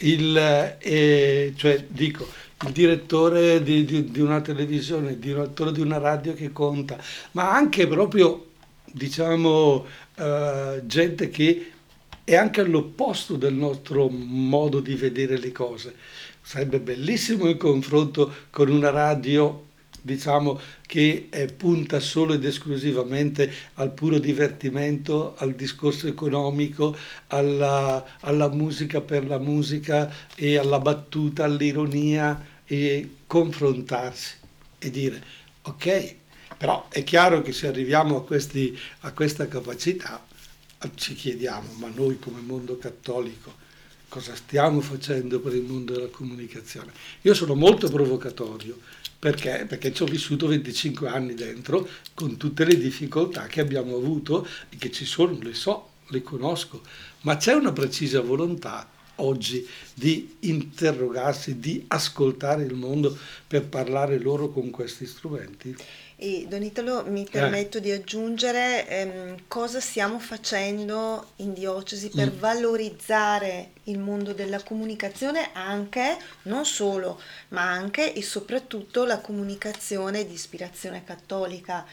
Il, 0.00 0.36
eh, 0.78 1.52
cioè, 1.56 1.84
dico, 1.88 2.28
il 2.66 2.72
direttore 2.72 3.62
di, 3.62 3.84
di, 3.84 4.10
di, 4.10 4.20
una 4.20 4.40
televisione, 4.40 5.12
il 5.12 5.18
direttore 5.18 5.72
di 5.72 5.80
una 5.80 5.98
radio 5.98 6.34
che 6.34 6.52
conta, 6.52 7.02
ma 7.32 7.54
anche 7.54 7.86
proprio, 7.86 8.50
diciamo, 8.84 9.86
eh, 10.16 10.82
gente 10.84 11.30
che 11.30 11.72
è 12.24 12.36
anche 12.36 12.60
all'opposto 12.60 13.36
del 13.36 13.54
nostro 13.54 14.08
modo 14.10 14.80
di 14.80 14.94
vedere 14.94 15.38
le 15.38 15.50
cose. 15.50 15.94
Sarebbe 16.48 16.80
bellissimo 16.80 17.46
il 17.46 17.58
confronto 17.58 18.34
con 18.48 18.70
una 18.70 18.88
radio 18.88 19.66
diciamo 20.00 20.58
che 20.86 21.28
punta 21.54 22.00
solo 22.00 22.32
ed 22.32 22.42
esclusivamente 22.42 23.52
al 23.74 23.92
puro 23.92 24.18
divertimento, 24.18 25.34
al 25.36 25.52
discorso 25.52 26.06
economico, 26.06 26.96
alla, 27.26 28.02
alla 28.20 28.48
musica 28.48 29.02
per 29.02 29.26
la 29.26 29.36
musica 29.36 30.10
e 30.34 30.56
alla 30.56 30.78
battuta, 30.78 31.44
all'ironia 31.44 32.42
e 32.64 33.16
confrontarsi 33.26 34.36
e 34.78 34.90
dire 34.90 35.22
ok, 35.60 36.14
però 36.56 36.88
è 36.88 37.04
chiaro 37.04 37.42
che 37.42 37.52
se 37.52 37.66
arriviamo 37.66 38.16
a, 38.16 38.24
questi, 38.24 38.74
a 39.00 39.12
questa 39.12 39.48
capacità 39.48 40.26
ci 40.94 41.12
chiediamo, 41.12 41.72
ma 41.74 41.90
noi 41.94 42.18
come 42.18 42.40
mondo 42.40 42.78
cattolico 42.78 43.66
cosa 44.08 44.34
stiamo 44.34 44.80
facendo 44.80 45.40
per 45.40 45.54
il 45.54 45.62
mondo 45.62 45.92
della 45.94 46.08
comunicazione. 46.08 46.92
Io 47.22 47.34
sono 47.34 47.54
molto 47.54 47.88
provocatorio 47.88 48.78
perché? 49.18 49.66
Perché 49.68 49.92
ci 49.92 50.02
ho 50.02 50.06
vissuto 50.06 50.46
25 50.46 51.08
anni 51.08 51.34
dentro 51.34 51.88
con 52.14 52.36
tutte 52.36 52.64
le 52.64 52.76
difficoltà 52.78 53.46
che 53.46 53.60
abbiamo 53.60 53.96
avuto 53.96 54.46
e 54.68 54.76
che 54.76 54.90
ci 54.90 55.04
sono, 55.04 55.36
le 55.40 55.54
so, 55.54 55.90
le 56.08 56.22
conosco, 56.22 56.82
ma 57.22 57.36
c'è 57.36 57.52
una 57.54 57.72
precisa 57.72 58.20
volontà 58.20 58.88
oggi 59.16 59.66
di 59.92 60.36
interrogarsi, 60.40 61.58
di 61.58 61.84
ascoltare 61.88 62.62
il 62.62 62.74
mondo 62.74 63.16
per 63.46 63.66
parlare 63.66 64.18
loro 64.18 64.50
con 64.50 64.70
questi 64.70 65.06
strumenti? 65.06 65.76
E 66.20 66.46
Don 66.48 66.64
Italo, 66.64 67.04
mi 67.06 67.24
eh. 67.24 67.30
permetto 67.30 67.78
eh. 67.78 67.80
di 67.80 67.92
aggiungere 67.92 68.88
ehm, 68.88 69.36
cosa 69.46 69.78
stiamo 69.78 70.18
facendo 70.18 71.28
in 71.36 71.52
diocesi 71.52 72.08
per 72.08 72.32
mm. 72.32 72.38
valorizzare 72.40 73.70
il 73.84 74.00
mondo 74.00 74.32
della 74.32 74.60
comunicazione 74.60 75.50
anche, 75.52 76.16
non 76.42 76.64
solo, 76.64 77.20
ma 77.50 77.70
anche 77.70 78.14
e 78.14 78.22
soprattutto 78.22 79.04
la 79.04 79.20
comunicazione 79.20 80.26
di 80.26 80.32
ispirazione 80.32 81.04
cattolica 81.04 81.86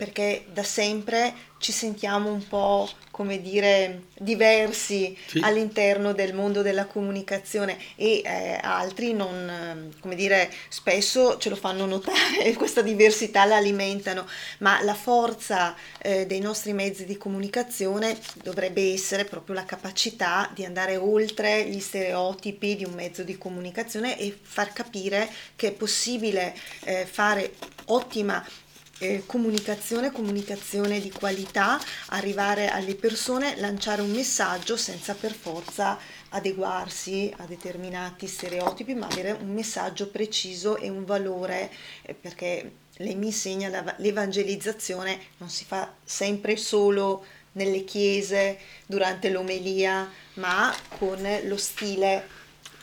perché 0.00 0.46
da 0.50 0.62
sempre 0.62 1.34
ci 1.58 1.72
sentiamo 1.72 2.32
un 2.32 2.48
po', 2.48 2.88
come 3.10 3.42
dire, 3.42 4.04
diversi 4.18 5.14
sì. 5.26 5.40
all'interno 5.42 6.14
del 6.14 6.32
mondo 6.32 6.62
della 6.62 6.86
comunicazione 6.86 7.76
e 7.96 8.22
eh, 8.24 8.58
altri 8.62 9.12
non, 9.12 9.92
come 10.00 10.14
dire, 10.14 10.50
spesso 10.70 11.36
ce 11.36 11.50
lo 11.50 11.56
fanno 11.56 11.84
notare, 11.84 12.50
questa 12.56 12.80
diversità 12.80 13.44
la 13.44 13.56
alimentano, 13.56 14.26
ma 14.60 14.82
la 14.82 14.94
forza 14.94 15.76
eh, 15.98 16.24
dei 16.24 16.40
nostri 16.40 16.72
mezzi 16.72 17.04
di 17.04 17.18
comunicazione 17.18 18.18
dovrebbe 18.42 18.94
essere 18.94 19.26
proprio 19.26 19.54
la 19.54 19.66
capacità 19.66 20.50
di 20.54 20.64
andare 20.64 20.96
oltre 20.96 21.66
gli 21.66 21.80
stereotipi 21.80 22.74
di 22.74 22.86
un 22.86 22.94
mezzo 22.94 23.22
di 23.22 23.36
comunicazione 23.36 24.18
e 24.18 24.34
far 24.40 24.72
capire 24.72 25.28
che 25.56 25.68
è 25.68 25.72
possibile 25.72 26.56
eh, 26.84 27.04
fare 27.04 27.52
ottima 27.84 28.42
eh, 29.00 29.22
comunicazione, 29.26 30.12
comunicazione 30.12 31.00
di 31.00 31.10
qualità, 31.10 31.80
arrivare 32.08 32.68
alle 32.68 32.94
persone, 32.94 33.58
lanciare 33.58 34.02
un 34.02 34.10
messaggio 34.10 34.76
senza 34.76 35.14
per 35.14 35.32
forza 35.32 35.98
adeguarsi 36.30 37.32
a 37.38 37.44
determinati 37.44 38.26
stereotipi, 38.26 38.94
ma 38.94 39.06
avere 39.06 39.32
un 39.32 39.52
messaggio 39.52 40.08
preciso 40.08 40.76
e 40.76 40.88
un 40.88 41.04
valore, 41.04 41.70
eh, 42.02 42.14
perché 42.14 42.72
lei 42.98 43.14
mi 43.14 43.26
insegna 43.26 43.68
la, 43.68 43.94
l'evangelizzazione 43.98 45.18
non 45.38 45.48
si 45.48 45.64
fa 45.64 45.92
sempre 46.04 46.56
solo 46.56 47.24
nelle 47.52 47.84
chiese 47.84 48.58
durante 48.86 49.30
l'omelia, 49.30 50.08
ma 50.34 50.72
con 50.98 51.26
lo 51.44 51.56
stile 51.56 52.26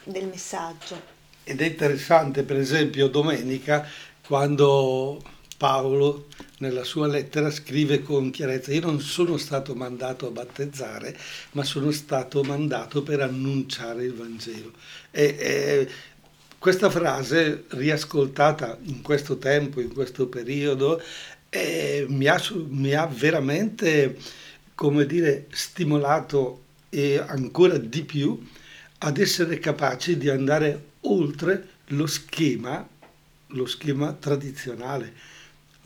del 0.04 0.26
messaggio. 0.26 1.16
Ed 1.44 1.62
è 1.62 1.66
interessante, 1.66 2.44
per 2.44 2.58
esempio, 2.58 3.08
domenica, 3.08 3.88
quando 4.26 5.22
Paolo 5.58 6.28
nella 6.60 6.84
sua 6.84 7.08
lettera 7.08 7.50
scrive 7.50 8.04
con 8.04 8.30
chiarezza, 8.30 8.72
io 8.72 8.82
non 8.82 9.02
sono 9.02 9.38
stato 9.38 9.74
mandato 9.74 10.28
a 10.28 10.32
battezzare, 10.32 11.18
ma 11.52 11.64
sono 11.64 11.90
stato 11.92 12.44
mandato 12.44 13.02
per 13.02 13.22
annunciare 13.22 14.06
il 14.06 14.14
Vangelo. 14.14 14.72
E, 15.10 15.36
e, 15.40 15.90
questa 16.60 16.90
frase, 16.92 17.66
riascoltata 17.70 18.78
in 18.84 19.02
questo 19.02 19.38
tempo, 19.38 19.82
in 19.82 19.92
questo 19.92 20.28
periodo, 20.28 21.02
eh, 21.50 22.06
mi, 22.08 22.28
ha, 22.28 22.40
mi 22.70 22.94
ha 22.94 23.08
veramente, 23.08 24.16
come 24.76 25.06
dire, 25.08 25.48
stimolato 25.50 26.66
e 26.90 27.18
ancora 27.18 27.78
di 27.78 28.04
più 28.04 28.48
ad 29.00 29.18
essere 29.18 29.60
capaci 29.60 30.18
di 30.18 30.30
andare 30.30 30.86
oltre 31.02 31.68
lo 31.88 32.06
schema, 32.06 32.88
lo 33.48 33.66
schema 33.66 34.14
tradizionale 34.14 35.36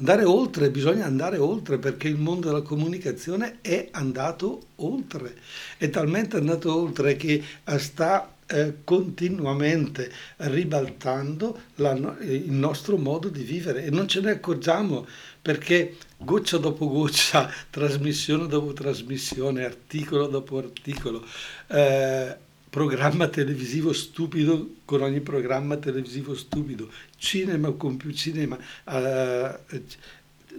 andare 0.02 0.24
oltre, 0.24 0.72
bisogna 0.72 1.06
andare 1.06 1.38
oltre 1.38 1.78
perché 1.78 2.08
il 2.08 2.18
mondo 2.18 2.48
della 2.48 2.64
comunicazione 2.64 3.60
è 3.62 3.90
andato 3.92 4.70
oltre, 4.78 5.36
è 5.78 5.90
talmente 5.92 6.38
andato 6.38 6.76
oltre 6.76 7.16
che 7.16 7.44
sta 7.78 8.34
eh, 8.48 8.78
continuamente 8.84 10.12
ribaltando 10.38 11.58
la, 11.76 11.92
il 12.22 12.52
nostro 12.52 12.98
modo 12.98 13.30
di 13.30 13.44
vivere. 13.44 13.86
E 13.86 13.92
non 13.92 14.08
ce 14.08 14.22
ne 14.22 14.32
accorgiamo 14.32 15.06
perché 15.40 15.96
goccia 16.18 16.58
dopo 16.58 16.90
goccia, 16.90 17.50
trasmissione 17.70 18.48
dopo 18.48 18.74
trasmissione, 18.74 19.64
articolo 19.64 20.26
dopo 20.26 20.58
articolo, 20.58 21.24
eh, 21.68 22.36
programma 22.72 23.28
televisivo 23.28 23.92
stupido 23.92 24.76
con 24.86 25.02
ogni 25.02 25.20
programma 25.20 25.76
televisivo 25.76 26.34
stupido, 26.34 26.90
cinema 27.18 27.70
con 27.72 27.98
più 27.98 28.12
cinema. 28.12 28.58
Uh, 28.86 29.84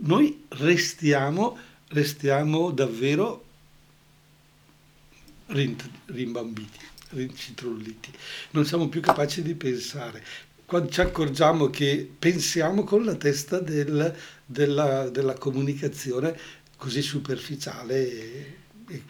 noi 0.01 0.45
restiamo, 0.49 1.59
restiamo 1.89 2.71
davvero 2.71 3.45
rimbambiti, 5.47 6.79
rincitrulliti, 7.11 8.11
non 8.51 8.67
siamo 8.67 8.89
più 8.89 9.01
capaci 9.01 9.43
di 9.43 9.55
pensare. 9.55 10.23
Quando 10.67 10.91
ci 10.91 11.01
accorgiamo 11.01 11.71
che 11.71 12.11
pensiamo 12.19 12.85
con 12.85 13.05
la 13.05 13.15
testa 13.15 13.59
del, 13.59 14.15
della, 14.45 15.09
della, 15.09 15.35
comunicazione 15.35 16.39
così 16.77 17.01
superficiale 17.01 17.95
e, 17.95 18.57
e 18.89 19.03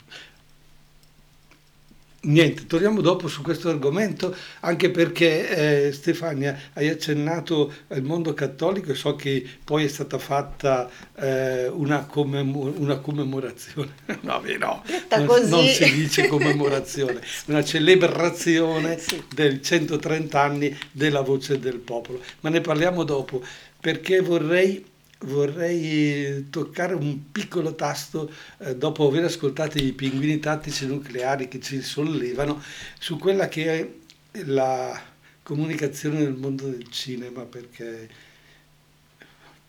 Niente, 2.24 2.66
torniamo 2.66 3.00
dopo 3.00 3.26
su 3.26 3.42
questo 3.42 3.68
argomento, 3.68 4.32
anche 4.60 4.90
perché 4.90 5.88
eh, 5.88 5.92
Stefania 5.92 6.56
hai 6.74 6.88
accennato 6.88 7.72
al 7.88 8.02
mondo 8.02 8.32
cattolico 8.32 8.92
e 8.92 8.94
so 8.94 9.16
che 9.16 9.44
poi 9.64 9.86
è 9.86 9.88
stata 9.88 10.18
fatta 10.18 10.88
eh, 11.16 11.66
una, 11.66 12.06
commemor- 12.06 12.78
una, 12.78 12.98
commemorazione, 12.98 13.94
no, 14.22 14.40
no. 14.56 14.84
Non, 15.16 15.48
non, 15.48 15.66
si 15.66 15.92
dice 15.92 16.28
commemorazione, 16.28 17.20
una 17.46 17.64
celebrazione 17.64 19.00
sì. 19.00 19.20
del 19.34 19.60
130 19.60 20.40
anni 20.40 20.78
della 20.92 21.22
voce 21.22 21.58
del 21.58 21.78
popolo, 21.78 22.20
ma 22.42 22.50
ne 22.50 22.60
parliamo 22.60 23.02
dopo 23.02 23.42
perché 23.80 24.20
vorrei 24.20 24.91
vorrei 25.24 26.48
toccare 26.50 26.94
un 26.94 27.30
piccolo 27.30 27.74
tasto 27.74 28.30
eh, 28.58 28.76
dopo 28.76 29.06
aver 29.06 29.24
ascoltato 29.24 29.78
i 29.78 29.92
pinguini 29.92 30.38
tattici 30.38 30.86
nucleari 30.86 31.48
che 31.48 31.60
ci 31.60 31.80
sollevano 31.82 32.62
su 32.98 33.18
quella 33.18 33.48
che 33.48 33.96
è 34.30 34.44
la 34.44 35.00
comunicazione 35.42 36.18
nel 36.18 36.34
mondo 36.34 36.68
del 36.68 36.88
cinema 36.88 37.42
perché 37.42 38.30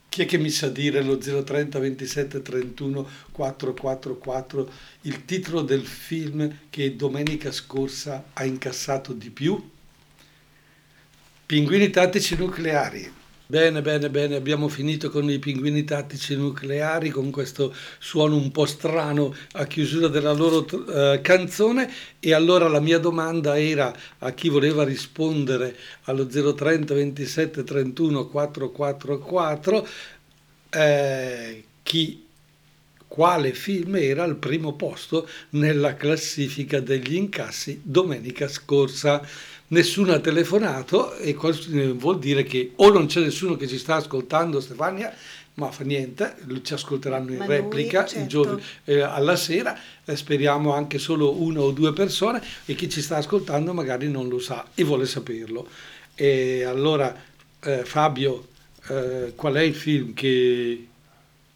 chi 0.10 0.22
è 0.22 0.26
che 0.26 0.38
mi 0.38 0.52
sa 0.52 0.70
dire 0.70 1.02
lo 1.02 1.18
030 1.18 1.80
27 1.80 2.42
31 2.42 3.10
444 3.32 4.72
il 5.02 5.26
titolo 5.26 5.62
del 5.62 5.86
film 5.86 6.60
che 6.70 6.96
domenica 6.96 7.52
scorsa 7.52 8.26
ha 8.34 8.44
incassato 8.44 9.12
di 9.14 9.32
più? 9.32 9.72
Pinguini 11.46 11.90
tattici 11.90 12.36
nucleari 12.36 13.22
Bene, 13.46 13.82
bene, 13.82 14.10
bene, 14.10 14.36
abbiamo 14.36 14.68
finito 14.70 15.10
con 15.10 15.30
i 15.30 15.38
pinguini 15.38 15.84
tattici 15.84 16.36
nucleari, 16.36 17.10
con 17.10 17.30
questo 17.30 17.74
suono 18.00 18.36
un 18.36 18.52
po' 18.52 18.66
strano 18.66 19.36
a 19.54 19.66
chiusura 19.66 20.08
della 20.08 20.32
loro 20.32 20.66
uh, 20.66 21.22
canzone. 21.22 21.92
E 22.20 22.34
allora 22.34 22.68
la 22.70 22.80
mia 22.80 23.00
domanda 23.00 23.60
era 23.60 23.94
a 24.20 24.32
chi 24.32 24.50
voleva 24.50 24.84
rispondere 24.84 25.76
allo 26.04 26.26
030 26.26 26.94
27 26.94 27.64
31 27.64 28.28
444 28.28 29.88
eh, 30.70 31.64
chi 31.84 32.26
quale 33.14 33.54
film 33.54 33.96
era 33.98 34.24
al 34.24 34.38
primo 34.38 34.74
posto 34.74 35.30
nella 35.50 35.94
classifica 35.94 36.80
degli 36.80 37.14
incassi 37.14 37.80
domenica 37.84 38.48
scorsa 38.48 39.24
nessuno 39.68 40.14
ha 40.14 40.20
telefonato 40.20 41.14
e 41.18 41.36
questo 41.36 41.70
vuol 41.94 42.18
dire 42.18 42.42
che 42.42 42.72
o 42.78 42.90
non 42.90 43.06
c'è 43.06 43.22
nessuno 43.22 43.56
che 43.56 43.68
ci 43.68 43.78
sta 43.78 43.98
ascoltando 43.98 44.60
Stefania, 44.60 45.14
ma 45.56 45.70
fa 45.70 45.84
niente, 45.84 46.38
ci 46.64 46.74
ascolteranno 46.74 47.34
in 47.34 47.38
ma 47.38 47.46
replica 47.46 48.00
noi, 48.00 48.10
certo. 48.10 48.28
giorno, 48.28 48.60
eh, 48.86 49.02
alla 49.02 49.36
sera, 49.36 49.78
eh, 50.04 50.16
speriamo 50.16 50.74
anche 50.74 50.98
solo 50.98 51.40
una 51.40 51.62
o 51.62 51.70
due 51.70 51.94
persone 51.94 52.42
e 52.66 52.74
chi 52.74 52.90
ci 52.90 53.04
sta 53.04 53.18
ascoltando 53.18 53.74
magari 53.74 54.10
non 54.10 54.28
lo 54.28 54.40
sa 54.40 54.66
e 54.74 54.84
vuole 54.84 55.06
saperlo. 55.06 55.68
E 56.16 56.64
allora 56.64 57.16
eh, 57.60 57.86
Fabio, 57.86 58.48
eh, 58.90 59.34
qual 59.36 59.54
è 59.54 59.62
il 59.62 59.76
film 59.76 60.16
che... 60.16 60.88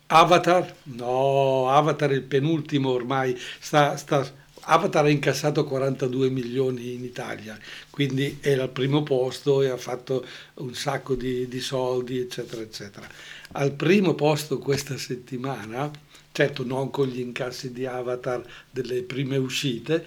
Avatar? 0.08 0.76
No, 0.84 1.70
Avatar 1.70 2.10
è 2.12 2.14
il 2.14 2.24
penultimo 2.24 2.92
ormai, 2.92 3.38
sta, 3.60 3.98
sta 3.98 4.46
Avatar 4.70 5.06
ha 5.06 5.10
incassato 5.10 5.64
42 5.64 6.30
milioni 6.30 6.94
in 6.94 7.04
Italia, 7.04 7.58
quindi 7.90 8.40
era 8.42 8.64
al 8.64 8.70
primo 8.70 9.02
posto 9.02 9.62
e 9.62 9.70
ha 9.70 9.78
fatto 9.78 10.26
un 10.56 10.74
sacco 10.74 11.16
di, 11.16 11.48
di 11.48 11.62
soldi, 11.62 12.20
eccetera, 12.20 12.62
eccetera. 12.62 13.08
Al 13.54 13.72
primo 13.72 14.14
posto 14.14 14.60
questa 14.60 14.98
settimana, 14.98 15.90
certo 16.34 16.66
non 16.66 16.90
con 16.90 17.08
gli 17.08 17.20
incassi 17.20 17.72
di 17.72 17.86
Avatar 17.86 18.44
delle 18.70 19.04
prime 19.04 19.38
uscite, 19.38 20.06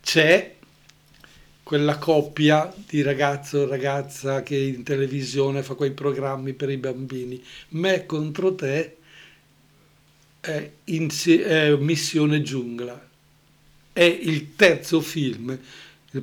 c'è 0.00 0.54
quella 1.64 1.98
coppia 1.98 2.72
di 2.88 3.02
ragazzo 3.02 3.64
e 3.64 3.66
ragazza 3.66 4.44
che 4.44 4.56
in 4.56 4.84
televisione 4.84 5.64
fa 5.64 5.74
quei 5.74 5.90
programmi 5.90 6.52
per 6.52 6.70
i 6.70 6.76
bambini, 6.76 7.42
me 7.70 8.06
contro 8.06 8.54
te, 8.54 8.95
è, 10.46 10.70
in, 10.84 11.08
è 11.44 11.74
Missione 11.74 12.40
Giungla. 12.42 13.08
È 13.92 14.02
il 14.02 14.54
terzo 14.54 15.00
film. 15.00 15.58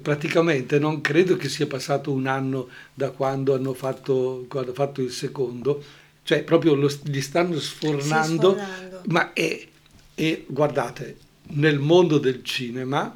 Praticamente 0.01 0.79
non 0.79 1.01
credo 1.01 1.35
che 1.35 1.49
sia 1.49 1.67
passato 1.67 2.11
un 2.11 2.25
anno 2.25 2.69
da 2.93 3.11
quando 3.11 3.53
hanno 3.53 3.73
fatto, 3.73 4.45
quando 4.47 4.71
hanno 4.71 4.73
fatto 4.73 5.01
il 5.01 5.11
secondo, 5.11 5.83
cioè 6.23 6.43
proprio 6.43 6.73
lo, 6.73 6.91
li 7.03 7.21
stanno 7.21 7.59
sfornando, 7.59 8.57
ma 9.07 9.33
è, 9.33 9.67
è, 10.15 10.43
guardate, 10.47 11.17
nel 11.49 11.77
mondo 11.77 12.17
del 12.17 12.43
cinema, 12.43 13.15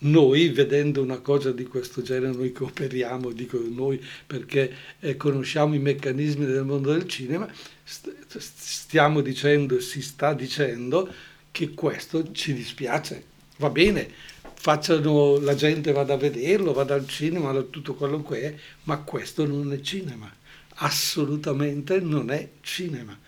noi 0.00 0.48
vedendo 0.48 1.02
una 1.02 1.18
cosa 1.18 1.52
di 1.52 1.64
questo 1.64 2.02
genere, 2.02 2.32
noi 2.32 2.52
cooperiamo, 2.52 3.32
dico 3.32 3.58
noi 3.58 4.02
perché 4.26 4.72
eh, 5.00 5.16
conosciamo 5.16 5.74
i 5.74 5.78
meccanismi 5.78 6.46
del 6.46 6.64
mondo 6.64 6.92
del 6.92 7.06
cinema, 7.06 7.50
st- 7.82 8.38
stiamo 8.38 9.20
dicendo, 9.20 9.80
si 9.80 10.00
sta 10.00 10.32
dicendo 10.32 11.12
che 11.50 11.70
questo 11.70 12.32
ci 12.32 12.54
dispiace, 12.54 13.24
va 13.58 13.68
bene, 13.68 14.08
facciano, 14.54 15.38
la 15.38 15.54
gente 15.54 15.92
vada 15.92 16.14
a 16.14 16.18
vederlo, 16.18 16.72
vada 16.72 16.94
al 16.94 17.06
cinema, 17.06 17.52
tutto 17.62 17.94
quello 17.94 18.22
che 18.22 18.40
è, 18.42 18.54
ma 18.84 18.98
questo 18.98 19.46
non 19.46 19.72
è 19.72 19.80
cinema, 19.80 20.32
assolutamente 20.76 22.00
non 22.00 22.30
è 22.30 22.48
cinema. 22.60 23.18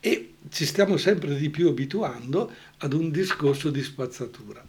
E 0.00 0.34
ci 0.50 0.64
stiamo 0.64 0.96
sempre 0.96 1.36
di 1.36 1.50
più 1.50 1.68
abituando 1.68 2.50
ad 2.78 2.92
un 2.92 3.10
discorso 3.10 3.70
di 3.70 3.82
spazzatura. 3.82 4.64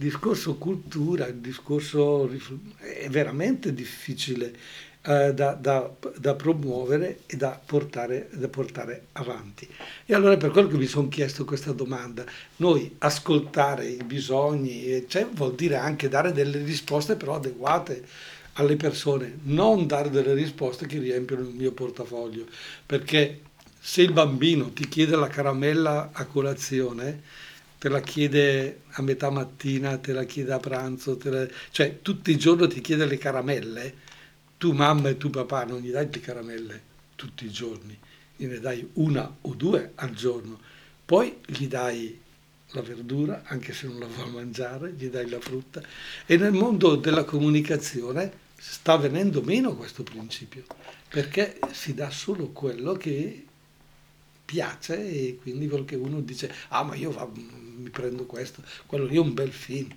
Discorso 0.00 0.54
cultura, 0.54 1.26
il 1.26 1.38
discorso 1.38 2.30
è 2.78 3.08
veramente 3.08 3.74
difficile 3.74 4.54
eh, 5.02 5.34
da, 5.34 5.54
da, 5.54 5.90
da, 6.16 6.34
promuovere 6.36 7.22
e 7.26 7.36
da 7.36 7.60
portare, 7.66 8.28
da 8.30 8.46
portare 8.46 9.06
avanti. 9.14 9.66
E 10.06 10.14
allora 10.14 10.36
per 10.36 10.50
quello 10.50 10.68
che 10.68 10.76
mi 10.76 10.86
sono 10.86 11.08
chiesto 11.08 11.44
questa 11.44 11.72
domanda. 11.72 12.24
Noi 12.58 12.94
ascoltare 12.98 13.86
i 13.86 14.04
bisogni 14.04 15.04
cioè, 15.08 15.26
vuol 15.32 15.56
dire 15.56 15.74
anche 15.74 16.08
dare 16.08 16.30
delle 16.30 16.62
risposte 16.62 17.16
però 17.16 17.34
adeguate 17.34 18.04
alle 18.52 18.76
persone, 18.76 19.38
non 19.46 19.88
dare 19.88 20.10
delle 20.10 20.34
risposte 20.34 20.86
che 20.86 21.00
riempiono 21.00 21.42
il 21.42 21.54
mio 21.56 21.72
portafoglio, 21.72 22.46
perché 22.86 23.40
se 23.80 24.02
il 24.02 24.12
bambino 24.12 24.70
ti 24.70 24.88
chiede 24.88 25.16
la 25.16 25.26
caramella 25.26 26.10
a 26.12 26.24
colazione, 26.24 27.22
te 27.78 27.88
la 27.88 28.00
chiede 28.00 28.82
a 28.90 29.02
metà 29.02 29.30
mattina, 29.30 29.96
te 29.98 30.12
la 30.12 30.24
chiede 30.24 30.52
a 30.52 30.58
pranzo, 30.58 31.18
la... 31.22 31.46
cioè 31.70 32.00
tutti 32.02 32.30
i 32.32 32.36
giorni 32.36 32.68
ti 32.68 32.80
chiede 32.80 33.06
le 33.06 33.18
caramelle, 33.18 33.94
tu 34.58 34.72
mamma 34.72 35.08
e 35.08 35.16
tu 35.16 35.30
papà 35.30 35.64
non 35.64 35.80
gli 35.80 35.90
dai 35.90 36.08
le 36.10 36.20
caramelle 36.20 36.82
tutti 37.14 37.46
i 37.46 37.50
giorni, 37.50 37.96
gliene 38.36 38.58
dai 38.58 38.88
una 38.94 39.36
o 39.42 39.54
due 39.54 39.92
al 39.96 40.12
giorno, 40.12 40.58
poi 41.04 41.38
gli 41.46 41.66
dai 41.68 42.20
la 42.72 42.82
verdura, 42.82 43.42
anche 43.46 43.72
se 43.72 43.86
non 43.86 43.98
la 44.00 44.06
vuole 44.06 44.30
mangiare, 44.30 44.92
gli 44.92 45.08
dai 45.08 45.28
la 45.28 45.40
frutta. 45.40 45.82
E 46.26 46.36
nel 46.36 46.52
mondo 46.52 46.96
della 46.96 47.24
comunicazione 47.24 48.46
sta 48.56 48.96
venendo 48.96 49.40
meno 49.42 49.74
questo 49.74 50.02
principio, 50.02 50.64
perché 51.08 51.58
si 51.72 51.94
dà 51.94 52.10
solo 52.10 52.48
quello 52.48 52.92
che 52.94 53.44
piace 54.44 55.08
e 55.08 55.38
quindi 55.40 55.68
qualche 55.68 55.94
uno 55.94 56.20
dice, 56.20 56.52
ah 56.68 56.82
ma 56.82 56.94
io 56.94 57.10
va, 57.10 57.28
mi 57.88 57.90
prendo 57.90 58.26
questo, 58.26 58.62
quello 58.86 59.06
lì 59.06 59.16
è 59.16 59.20
un 59.20 59.34
bel 59.34 59.52
film. 59.52 59.88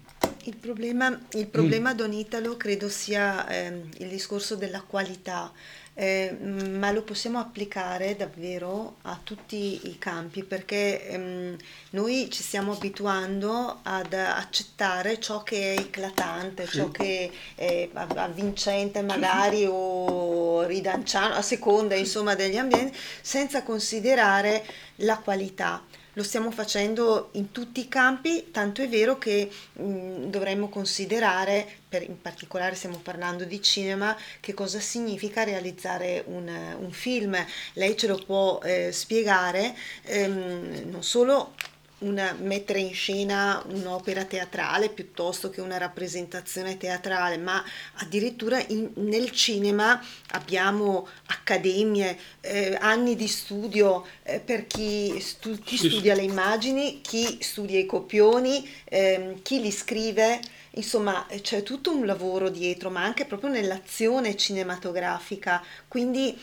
Il 0.46 0.56
problema, 0.56 1.20
il 1.34 1.48
problema 1.48 1.94
mm. 1.94 1.98
Don 1.98 2.14
Italo 2.14 2.58
credo 2.58 2.90
sia 2.90 3.48
eh, 3.48 3.84
il 3.98 4.08
discorso 4.08 4.56
della 4.56 4.82
qualità, 4.82 5.52
eh, 5.94 6.32
ma 6.32 6.90
lo 6.92 7.04
possiamo 7.04 7.38
applicare 7.38 8.16
davvero 8.16 8.96
a 9.04 9.20
tutti 9.22 9.90
i 9.90 9.98
campi 10.00 10.44
perché 10.44 11.08
ehm, 11.08 11.58
noi 11.92 12.30
ci 12.32 12.42
stiamo 12.42 12.72
abituando 12.72 13.82
ad 13.84 14.14
accettare 14.14 15.20
ciò 15.20 15.44
che 15.44 15.76
è 15.76 15.80
eclatante, 15.80 16.66
sì. 16.66 16.78
ciò 16.78 16.90
che 16.90 17.30
è 17.54 17.90
avvincente 17.94 19.04
magari 19.04 19.66
o 19.70 20.64
ridanciano, 20.64 21.36
a 21.36 21.42
seconda 21.42 21.94
insomma 21.94 22.34
degli 22.36 22.58
ambienti, 22.58 22.98
senza 23.22 23.62
considerare 23.64 24.66
la 24.98 25.20
qualità 25.20 25.84
lo 26.14 26.24
stiamo 26.24 26.52
facendo 26.52 27.30
in 27.34 27.52
tutti 27.52 27.82
i 27.82 27.88
campi, 27.88 28.50
tanto 28.52 28.82
è 28.82 28.90
vero 28.90 29.18
che 29.18 29.50
mh, 29.74 30.30
dovremmo 30.30 30.70
considerare, 30.70 31.68
per, 31.88 32.04
in 32.04 32.22
particolare 32.22 32.76
stiamo 32.76 32.98
parlando 32.98 33.44
di 33.46 33.62
cinema, 33.62 34.16
che 34.40 34.54
cosa 34.54 34.80
significa 34.80 35.44
realizzare 35.44 36.24
un, 36.28 36.48
un 36.80 36.92
film. 36.92 37.36
Lei 37.74 37.96
ce 37.98 38.08
lo 38.08 38.18
può 38.18 38.60
eh, 38.64 38.92
spiegare 38.92 39.76
ehm, 40.04 40.90
non 40.90 41.04
solo 41.04 41.54
una, 42.02 42.36
mettere 42.40 42.80
in 42.80 42.94
scena 42.94 43.64
un'opera 43.70 44.26
teatrale 44.26 44.90
piuttosto 44.90 45.50
che 45.50 45.62
una 45.62 45.78
rappresentazione 45.78 46.78
teatrale, 46.78 47.38
ma 47.38 47.64
addirittura 47.96 48.64
in, 48.68 48.92
nel 48.96 49.32
cinema 49.32 50.04
abbiamo 50.32 51.08
accademie, 51.28 52.18
eh, 52.42 52.78
anni 52.80 53.16
di 53.16 53.28
studio 53.28 54.06
eh, 54.24 54.40
per 54.40 54.68
chi, 54.68 55.20
stu- 55.20 55.60
chi, 55.60 55.78
studia 55.78 56.16
le 56.16 56.24
immagini, 56.24 57.02
chi 57.02 57.38
studia 57.42 57.80
i 57.80 57.86
copioni, 57.86 58.70
eh, 58.86 59.40
chi 59.42 59.62
li 59.62 59.72
scrive 59.72 60.40
Insomma, 60.76 61.26
c'è 61.42 61.64
tutto 61.64 61.92
un 61.92 62.06
lavoro 62.06 62.50
dietro, 62.50 62.90
ma 62.90 63.04
anche 63.04 63.26
proprio 63.26 63.50
nell'azione 63.50 64.38
cinematografica. 64.38 65.62
Quindi 65.88 66.40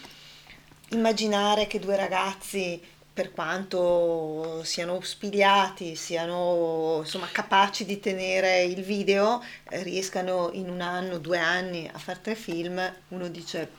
immaginare 0.91 1.67
che 1.67 1.79
due 1.79 1.97
ragazzi, 1.97 2.79
per 3.19 3.33
quanto 3.33 4.61
siano 4.63 5.01
spigliati, 5.03 5.97
siano 5.97 6.99
insomma 7.01 7.27
capaci 7.27 7.85
di 7.85 7.99
tenere 7.99 8.63
il 8.63 8.85
video, 8.85 9.43
eh, 9.71 9.83
riescano 9.83 10.51
in 10.53 10.69
un 10.69 10.81
anno, 10.81 11.19
due 11.19 11.39
anni 11.39 11.91
a 11.93 11.99
fare 11.99 12.21
tre 12.23 12.37
film, 12.37 12.81
uno 13.09 13.27
dice... 13.27 13.71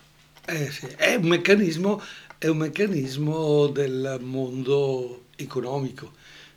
Eh 0.43 0.69
sì, 0.69 0.87
è 0.87 1.15
un 1.15 1.27
meccanismo, 1.27 2.03
è 2.37 2.47
un 2.47 2.57
meccanismo 2.57 3.67
del 3.67 4.17
mondo 4.19 5.27
economico 5.37 6.11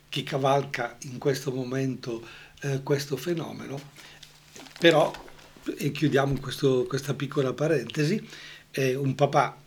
che 0.09 0.23
cavalca 0.23 0.97
in 1.03 1.17
questo 1.19 1.53
momento 1.53 2.21
eh, 2.63 2.83
questo 2.83 3.15
fenomeno, 3.15 3.79
però, 4.77 5.09
e 5.77 5.91
chiudiamo 5.91 6.37
questo, 6.41 6.83
questa 6.85 7.13
piccola 7.13 7.53
parentesi, 7.53 8.21
è 8.71 8.93
un 8.93 9.15
papà 9.15 9.62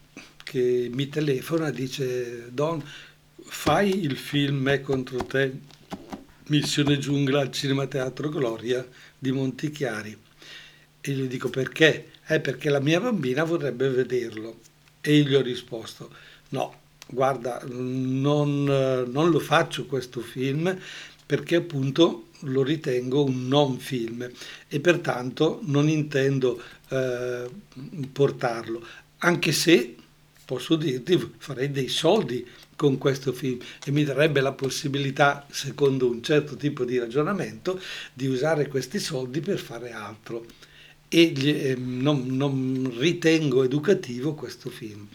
che 0.47 0.89
mi 0.93 1.09
telefona 1.09 1.69
e 1.69 1.73
dice 1.73 2.53
Don, 2.53 2.81
fai 3.43 4.05
il 4.05 4.17
film 4.17 4.59
Me 4.59 4.81
contro 4.81 5.25
te, 5.25 5.53
Missione 6.47 6.99
Giungla 6.99 7.41
al 7.41 7.51
Cinema 7.51 7.89
Teatro 7.89 8.29
Gloria 8.29 8.87
di 9.19 9.33
Montichiari. 9.33 10.17
E 11.01 11.11
gli 11.11 11.27
dico 11.27 11.49
perché? 11.49 12.11
Eh, 12.29 12.39
perché 12.39 12.71
la 12.71 12.79
mia 12.79 13.01
bambina 13.01 13.43
vorrebbe 13.43 13.89
vederlo. 13.89 14.61
E 15.01 15.17
io 15.17 15.25
gli 15.25 15.35
ho 15.35 15.43
risposto, 15.43 16.11
no, 16.51 16.79
guarda, 17.09 17.61
non, 17.67 18.63
non 18.63 19.31
lo 19.31 19.41
faccio 19.41 19.87
questo 19.87 20.21
film 20.21 20.79
perché 21.27 21.57
appunto 21.57 22.29
lo 22.41 22.63
ritengo 22.63 23.25
un 23.25 23.49
non 23.49 23.81
film 23.81 24.31
e 24.69 24.81
pertanto 24.81 25.61
non 25.65 25.89
intendo 25.89 26.63
eh, 26.89 27.49
portarlo, 28.13 28.87
anche 29.19 29.51
se 29.51 29.97
posso 30.47 30.77
dirti 30.77 31.33
farei 31.39 31.71
dei 31.71 31.89
soldi 31.89 32.47
con 32.77 32.99
questo 32.99 33.33
film 33.33 33.59
e 33.85 33.91
mi 33.91 34.05
darebbe 34.05 34.41
la 34.41 34.53
possibilità, 34.53 35.47
secondo 35.51 36.09
un 36.09 36.23
certo 36.23 36.57
tipo 36.57 36.85
di 36.85 36.99
ragionamento, 36.99 37.81
di 38.13 38.27
usare 38.27 38.69
questi 38.69 39.01
soldi 39.01 39.41
per 39.41 39.59
fare 39.59 39.91
altro. 39.91 40.47
E 41.09 41.25
gli, 41.27 41.49
eh, 41.49 41.75
non, 41.77 42.27
non 42.29 42.95
ritengo 42.99 43.65
educativo 43.65 44.35
questo 44.35 44.71
film. 44.71 45.07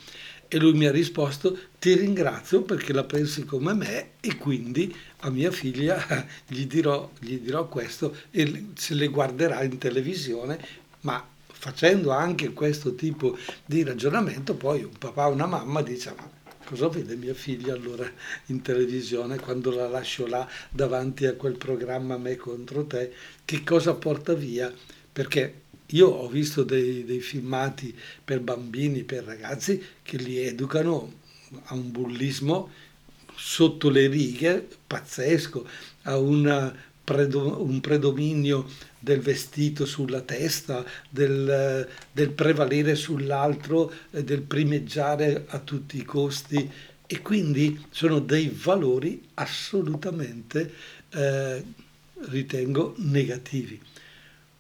E 0.48 0.58
lui 0.58 0.74
mi 0.74 0.86
ha 0.86 0.92
risposto, 0.92 1.58
ti 1.80 1.96
ringrazio 1.96 2.64
perché 2.64 2.92
la 2.92 3.06
pensi 3.06 3.46
come 3.46 3.74
me 3.74 4.10
e 4.20 4.36
quindi 4.36 4.94
a 5.20 5.30
mia 5.30 5.52
figlia 5.52 6.28
gli 6.46 6.66
dirò, 6.66 7.10
gli 7.20 7.38
dirò 7.38 7.70
questo 7.70 8.18
e 8.32 8.66
se 8.76 8.96
le 8.96 9.08
guarderà 9.08 9.64
in 9.64 9.78
televisione, 9.78 10.60
ma 11.02 11.26
facendo 11.62 12.10
anche 12.10 12.54
questo 12.54 12.96
tipo 12.96 13.38
di 13.64 13.84
ragionamento, 13.84 14.56
poi 14.56 14.82
un 14.82 14.98
papà 14.98 15.28
o 15.28 15.32
una 15.32 15.46
mamma 15.46 15.84
dice 15.84 16.12
ma 16.18 16.28
cosa 16.66 16.88
vede 16.88 17.16
mia 17.16 17.36
figlia 17.36 17.76
allora 17.76 18.12
in 18.48 18.64
televisione 18.64 19.38
quando 19.38 19.70
la 19.70 19.88
lascio 19.88 20.26
là 20.26 20.50
davanti 20.72 21.28
a 21.28 21.36
quel 21.36 21.58
programma 21.58 22.18
me 22.18 22.36
contro 22.36 22.86
te, 22.86 23.14
che 23.46 23.64
cosa 23.64 23.94
porta 23.94 24.34
via? 24.34 24.74
Perché 25.14 25.62
io 25.92 26.08
ho 26.08 26.28
visto 26.28 26.64
dei, 26.64 27.06
dei 27.06 27.20
filmati 27.20 27.96
per 28.26 28.40
bambini, 28.40 29.04
per 29.04 29.24
ragazzi, 29.24 29.80
che 30.02 30.18
li 30.18 30.40
educano 30.40 31.14
a 31.66 31.76
un 31.76 31.92
bullismo 31.92 32.72
sotto 33.36 33.90
le 33.90 34.08
righe 34.08 34.68
pazzesco, 34.88 35.68
a 36.04 36.18
una, 36.18 36.76
un 37.20 37.80
predominio 37.82 38.68
del 38.98 39.20
vestito 39.20 39.86
sulla 39.86 40.22
testa, 40.22 40.86
del, 41.10 41.88
del 42.12 42.30
prevalere 42.32 42.96
sull'altro, 42.96 43.92
del 44.10 44.42
primeggiare 44.42 45.46
a 45.48 45.60
tutti 45.60 45.98
i 45.98 46.06
costi 46.06 46.72
e 47.08 47.22
quindi 47.22 47.86
sono 47.90 48.20
dei 48.20 48.50
valori 48.54 49.22
assolutamente, 49.34 50.74
eh, 51.10 51.64
ritengo, 52.30 52.94
negativi. 52.98 53.80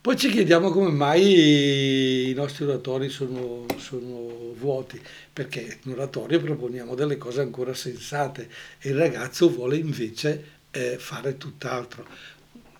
Poi 0.02 0.18
ci 0.18 0.30
chiediamo 0.30 0.72
come 0.72 0.90
mai 0.90 2.30
i 2.32 2.34
nostri 2.34 2.66
oratori 2.66 3.08
sono, 3.08 3.68
sono, 3.78 4.54
vuoti, 4.56 5.00
perché 5.32 5.78
in 5.84 5.92
oratorio 5.92 6.42
proponiamo 6.42 6.96
delle 6.96 7.18
cose 7.18 7.42
ancora 7.42 7.76
sensate 7.76 8.50
e 8.80 8.90
il 8.90 8.96
ragazzo 8.96 9.48
vuole 9.48 9.78
invece 9.78 10.44
eh, 10.72 10.98
fare 10.98 11.38
tutt'altro. 11.38 12.08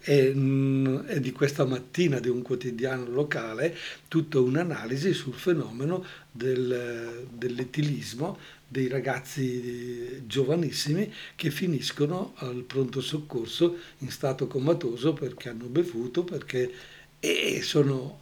È, 0.04 0.12
è, 0.12 1.20
di 1.20 1.32
questa 1.32 1.64
mattina 1.64 2.20
di 2.20 2.28
un 2.28 2.42
quotidiano 2.42 3.08
locale 3.08 3.78
tutta 4.08 4.40
un'analisi 4.40 5.14
sul 5.14 5.36
fenomeno 5.36 6.04
del, 6.32 7.28
dell'etilismo 7.32 8.40
dei 8.68 8.88
ragazzi 8.88 10.26
giovanissimi 10.26 11.14
che 11.36 11.52
finiscono 11.52 12.34
al 12.38 12.64
pronto 12.66 13.02
soccorso 13.02 13.78
in 14.00 14.10
stato 14.10 14.48
comatoso 14.48 15.12
perché 15.12 15.50
hanno 15.50 15.66
bevuto, 15.66 16.24
perché 16.24 16.72
e 17.20 17.62
sono, 17.62 18.22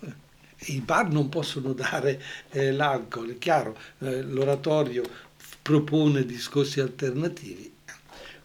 i 0.66 0.82
bar 0.82 1.10
non 1.10 1.30
possono 1.30 1.74
dare 1.74 2.22
eh, 2.50 2.72
l'alcol, 2.72 3.36
è 3.36 3.38
chiaro, 3.38 3.78
eh, 4.00 4.24
l'oratorio 4.24 5.04
propone 5.62 6.26
discorsi 6.26 6.80
alternativi, 6.80 7.72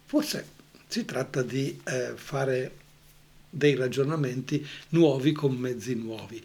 forse 0.04 0.46
si 0.86 1.04
tratta 1.04 1.42
di 1.42 1.80
eh, 1.84 2.12
fare 2.14 2.82
dei 3.54 3.74
ragionamenti 3.74 4.66
nuovi 4.90 5.32
con 5.32 5.54
mezzi 5.54 5.94
nuovi. 5.94 6.42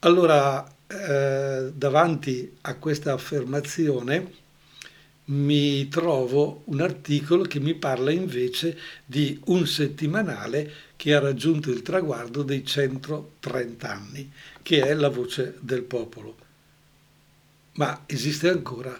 Allora, 0.00 0.66
eh, 0.86 1.72
davanti 1.74 2.56
a 2.62 2.74
questa 2.76 3.12
affermazione, 3.12 4.46
mi 5.30 5.88
trovo 5.88 6.62
un 6.66 6.80
articolo 6.80 7.42
che 7.42 7.60
mi 7.60 7.74
parla 7.74 8.10
invece 8.10 8.78
di 9.04 9.38
un 9.46 9.66
settimanale 9.66 10.72
che 10.96 11.14
ha 11.14 11.18
raggiunto 11.20 11.70
il 11.70 11.82
traguardo 11.82 12.42
dei 12.42 12.64
130 12.64 13.90
anni, 13.90 14.30
che 14.62 14.82
è 14.82 14.94
la 14.94 15.08
voce 15.08 15.56
del 15.60 15.82
popolo. 15.82 16.36
Ma 17.72 18.04
esiste 18.06 18.48
ancora? 18.48 18.98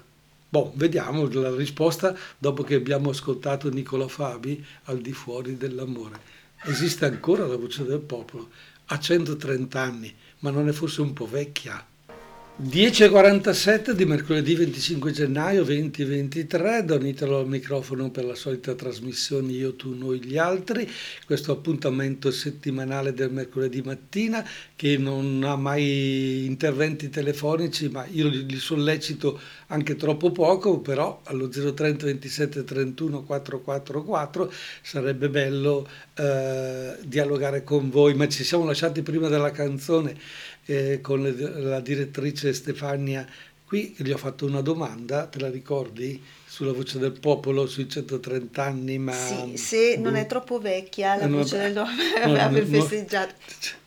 Boh, 0.51 0.73
vediamo 0.77 1.29
la 1.29 1.55
risposta 1.55 2.17
dopo 2.39 2.63
che 2.63 2.75
abbiamo 2.75 3.11
ascoltato 3.11 3.71
Nicola 3.71 4.09
Fabi 4.09 4.65
al 4.85 5.01
di 5.01 5.13
fuori 5.13 5.57
dell'amore. 5.57 6.37
Esiste 6.65 7.07
ancora 7.07 7.47
la 7.47 7.57
voce 7.57 7.85
del 7.85 8.01
popolo? 8.01 8.51
Ha 8.87 8.99
130 8.99 9.81
anni, 9.81 10.15
ma 10.41 10.51
non 10.51 10.69
è 10.69 10.73
forse 10.73 11.01
un 11.01 11.13
po' 11.13 11.27
vecchia? 11.27 11.87
10.47 12.61 13.93
di 13.93 14.05
mercoledì 14.05 14.57
25 14.57 15.13
gennaio 15.13 15.63
2023, 15.63 16.85
Don 16.85 17.07
Italo 17.07 17.39
al 17.39 17.47
microfono 17.47 18.11
per 18.11 18.25
la 18.25 18.35
solita 18.35 18.75
trasmissione 18.75 19.53
Io, 19.53 19.77
tu, 19.77 19.95
noi, 19.95 20.21
gli 20.25 20.37
altri, 20.37 20.91
questo 21.25 21.53
appuntamento 21.53 22.33
settimanale 22.33 23.15
del 23.15 23.31
mercoledì 23.31 23.81
mattina 23.83 24.45
che 24.75 24.99
non 24.99 25.45
ha 25.45 25.55
mai 25.55 26.47
interventi 26.47 27.09
telefonici, 27.09 27.91
ma 27.91 28.05
io 28.11 28.27
li, 28.27 28.57
sollecito 28.57 29.39
anche 29.69 29.95
troppo 29.95 30.33
poco, 30.33 30.81
però 30.81 31.21
allo 31.27 31.49
030 31.49 32.07
27 32.07 32.65
31 32.65 33.23
444 33.23 34.53
sarebbe 34.83 35.29
bello 35.29 35.87
eh, 36.17 36.97
dialogare 37.05 37.63
con 37.63 37.89
voi, 37.89 38.15
ma 38.15 38.27
ci 38.27 38.43
siamo 38.43 38.65
lasciati 38.65 39.03
prima 39.03 39.29
della 39.29 39.53
canzone 39.53 40.17
eh, 40.69 41.01
con 41.01 41.23
la 41.23 41.81
direttrice 41.81 42.53
Stefania 42.53 43.27
qui 43.69 43.95
gli 43.99 44.11
ho 44.11 44.17
fatto 44.17 44.47
una 44.47 44.63
domanda, 44.63 45.27
te 45.27 45.39
la 45.39 45.51
ricordi? 45.51 46.23
Sulla 46.47 46.73
voce 46.73 46.99
del 46.99 47.13
popolo 47.13 47.67
sui 47.67 47.87
130 47.87 48.63
anni, 48.65 48.99
ma... 48.99 49.13
Sì, 49.13 49.59
se 49.59 49.97
non 49.99 50.17
è 50.17 50.27
troppo 50.27 50.59
vecchia 50.59 51.17
la 51.17 51.27
non, 51.27 51.41
voce 51.43 51.59
del 51.59 51.73
popolo 51.75 52.41
aver 52.41 52.65
festeggiato. 52.67 53.35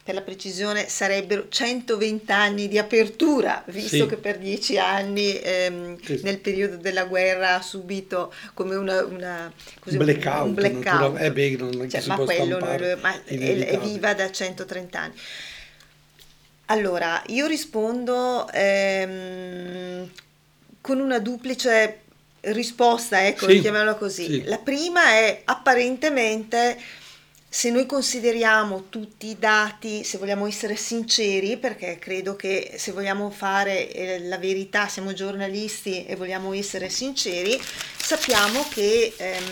Per 0.03 0.13
la 0.13 0.21
precisione 0.21 0.87
sarebbero 0.87 1.47
120 1.49 2.31
anni 2.31 2.67
di 2.67 2.77
apertura, 2.77 3.63
visto 3.67 4.03
sì. 4.03 4.05
che 4.05 4.17
per 4.17 4.37
dieci 4.37 4.77
anni 4.77 5.39
ehm, 5.39 5.99
sì. 5.99 6.21
nel 6.23 6.39
periodo 6.39 6.77
della 6.77 7.05
guerra 7.05 7.55
ha 7.55 7.61
subito 7.61 8.33
come 8.53 8.75
una, 8.75 9.03
una 9.03 9.51
così, 9.79 9.97
blackout, 9.97 10.45
un 10.45 10.53
blackout. 10.53 11.21
Eh 11.21 11.31
beh, 11.31 11.55
non 11.57 11.89
cioè, 11.89 12.03
ma 12.05 12.17
quello 12.17 12.59
non, 12.59 12.69
è, 12.69 12.97
è 13.25 13.79
viva 13.79 14.13
da 14.13 14.31
130 14.31 14.99
anni. 14.99 15.13
Allora, 16.71 17.21
io 17.27 17.47
rispondo 17.47 18.49
ehm, 18.49 20.09
con 20.79 21.01
una 21.01 21.19
duplice 21.19 22.03
risposta, 22.41 23.27
ecco, 23.27 23.49
sì, 23.49 23.59
chiamiamola 23.59 23.95
così. 23.95 24.25
Sì. 24.25 24.43
La 24.45 24.57
prima 24.57 25.03
è 25.09 25.41
apparentemente 25.43 26.79
se 27.49 27.71
noi 27.71 27.85
consideriamo 27.85 28.85
tutti 28.87 29.27
i 29.27 29.37
dati, 29.37 30.05
se 30.05 30.17
vogliamo 30.17 30.47
essere 30.47 30.77
sinceri, 30.77 31.57
perché 31.57 31.99
credo 31.99 32.37
che 32.37 32.75
se 32.77 32.93
vogliamo 32.93 33.29
fare 33.31 33.91
eh, 33.91 34.19
la 34.21 34.37
verità, 34.37 34.87
siamo 34.87 35.11
giornalisti 35.11 36.05
e 36.05 36.15
vogliamo 36.15 36.53
essere 36.53 36.87
sinceri, 36.87 37.61
sappiamo 37.97 38.65
che 38.69 39.13
ehm, 39.17 39.43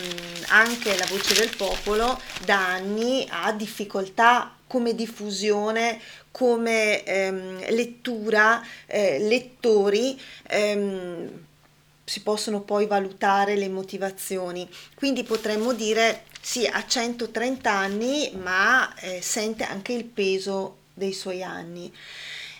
anche 0.48 0.96
la 0.96 1.06
voce 1.10 1.34
del 1.34 1.54
popolo 1.54 2.18
da 2.46 2.66
anni 2.72 3.26
ha 3.28 3.52
difficoltà 3.52 4.54
come 4.70 4.94
diffusione, 4.94 5.98
come 6.30 7.02
ehm, 7.02 7.70
lettura, 7.70 8.64
eh, 8.86 9.18
lettori. 9.18 10.16
Ehm, 10.46 11.46
si 12.04 12.22
possono 12.22 12.60
poi 12.60 12.86
valutare 12.86 13.56
le 13.56 13.68
motivazioni. 13.68 14.68
Quindi 14.94 15.24
potremmo 15.24 15.72
dire 15.72 16.22
sì, 16.40 16.66
ha 16.66 16.86
130 16.86 17.68
anni, 17.68 18.30
ma 18.40 18.94
eh, 18.94 19.20
sente 19.20 19.64
anche 19.64 19.92
il 19.92 20.04
peso 20.04 20.76
dei 20.94 21.12
suoi 21.12 21.42
anni. 21.42 21.92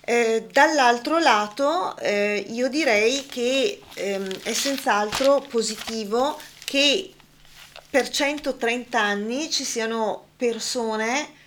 Eh, 0.04 0.48
dall'altro 0.50 1.20
lato, 1.20 1.96
eh, 1.98 2.44
io 2.48 2.68
direi 2.68 3.24
che 3.26 3.80
ehm, 3.94 4.42
è 4.42 4.52
senz'altro 4.52 5.46
positivo 5.48 6.40
che 6.64 7.12
per 7.88 8.08
130 8.08 9.00
anni 9.00 9.48
ci 9.48 9.62
siano 9.62 10.26
persone 10.36 11.38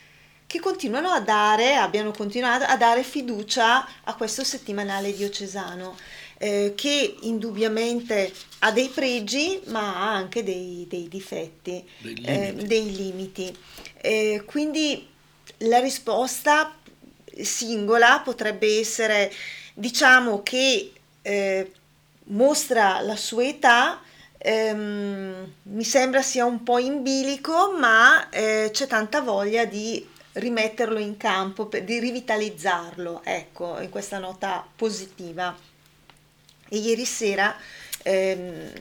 che 0.53 0.59
continuano 0.59 1.09
a 1.09 1.19
dare, 1.19 1.73
abbiano 1.73 2.11
continuato 2.11 2.65
a 2.65 2.77
dare 2.77 3.01
fiducia 3.01 3.87
a 4.03 4.13
questo 4.13 4.43
settimanale 4.43 5.11
diocesano 5.11 5.97
eh, 6.37 6.73
che 6.75 7.15
indubbiamente 7.21 8.31
ha 8.59 8.71
dei 8.71 8.89
pregi 8.89 9.59
ma 9.65 9.95
ha 9.95 10.13
anche 10.13 10.43
dei, 10.43 10.85
dei 10.87 11.07
difetti, 11.07 11.83
dei 11.97 12.13
eh, 12.23 12.51
limiti. 12.51 12.61
Eh, 12.61 12.67
dei 12.67 12.95
limiti. 12.95 13.57
Eh, 13.99 14.43
quindi 14.45 15.07
la 15.57 15.79
risposta 15.79 16.75
singola 17.41 18.21
potrebbe 18.23 18.79
essere, 18.79 19.33
diciamo 19.73 20.43
che 20.43 20.91
eh, 21.23 21.71
mostra 22.25 23.01
la 23.01 23.15
sua 23.15 23.43
età, 23.43 24.01
ehm, 24.37 25.51
mi 25.63 25.83
sembra 25.83 26.21
sia 26.21 26.45
un 26.45 26.61
po' 26.61 26.77
in 26.77 27.01
bilico, 27.01 27.75
ma 27.75 28.29
eh, 28.29 28.69
c'è 28.71 28.85
tanta 28.85 29.21
voglia 29.21 29.65
di 29.65 30.11
rimetterlo 30.33 30.99
in 30.99 31.17
campo, 31.17 31.67
per, 31.67 31.83
di 31.83 31.99
rivitalizzarlo, 31.99 33.21
ecco, 33.23 33.79
in 33.79 33.89
questa 33.89 34.17
nota 34.17 34.65
positiva. 34.75 35.55
E 36.69 36.77
ieri 36.77 37.05
sera 37.05 37.55
ehm, 38.03 38.71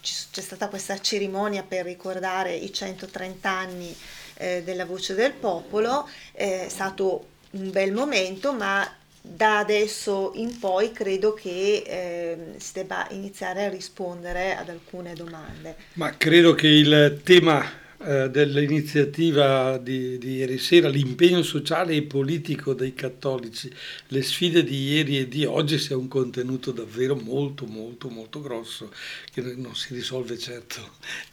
c'è 0.00 0.40
stata 0.40 0.68
questa 0.68 1.00
cerimonia 1.00 1.62
per 1.62 1.84
ricordare 1.84 2.54
i 2.54 2.72
130 2.72 3.48
anni 3.48 3.94
eh, 4.34 4.62
della 4.64 4.84
voce 4.84 5.14
del 5.14 5.32
popolo, 5.32 6.08
è 6.32 6.66
stato 6.68 7.26
un 7.50 7.70
bel 7.70 7.92
momento, 7.92 8.52
ma 8.52 8.88
da 9.22 9.58
adesso 9.58 10.32
in 10.36 10.58
poi 10.58 10.92
credo 10.92 11.34
che 11.34 11.82
eh, 11.86 12.38
si 12.56 12.72
debba 12.72 13.06
iniziare 13.10 13.66
a 13.66 13.68
rispondere 13.68 14.56
ad 14.56 14.68
alcune 14.70 15.12
domande. 15.12 15.76
Ma 15.94 16.16
credo 16.16 16.54
che 16.54 16.68
il 16.68 17.20
tema 17.22 17.79
eh, 18.02 18.30
dell'iniziativa 18.30 19.76
di, 19.76 20.16
di, 20.16 20.36
ieri 20.36 20.56
sera, 20.56 20.88
l'impegno 20.88 21.42
sociale 21.42 21.94
e 21.94 22.02
politico 22.02 22.72
dei 22.72 22.94
cattolici, 22.94 23.70
le 24.08 24.22
sfide 24.22 24.64
di 24.64 24.92
ieri 24.92 25.18
e 25.18 25.28
di 25.28 25.44
oggi 25.44 25.78
sia 25.78 25.98
un 25.98 26.08
contenuto 26.08 26.72
davvero 26.72 27.14
molto 27.14 27.66
molto 27.66 28.08
molto 28.08 28.40
grosso 28.40 28.90
che 29.30 29.42
non 29.42 29.74
si 29.76 29.92
risolve 29.92 30.38
certo 30.38 30.80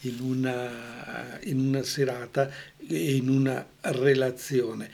in 0.01 0.17
una, 0.19 1.39
in 1.43 1.59
una 1.59 1.83
serata 1.83 2.51
e 2.85 3.15
in 3.15 3.29
una 3.29 3.65
relazione. 3.81 4.91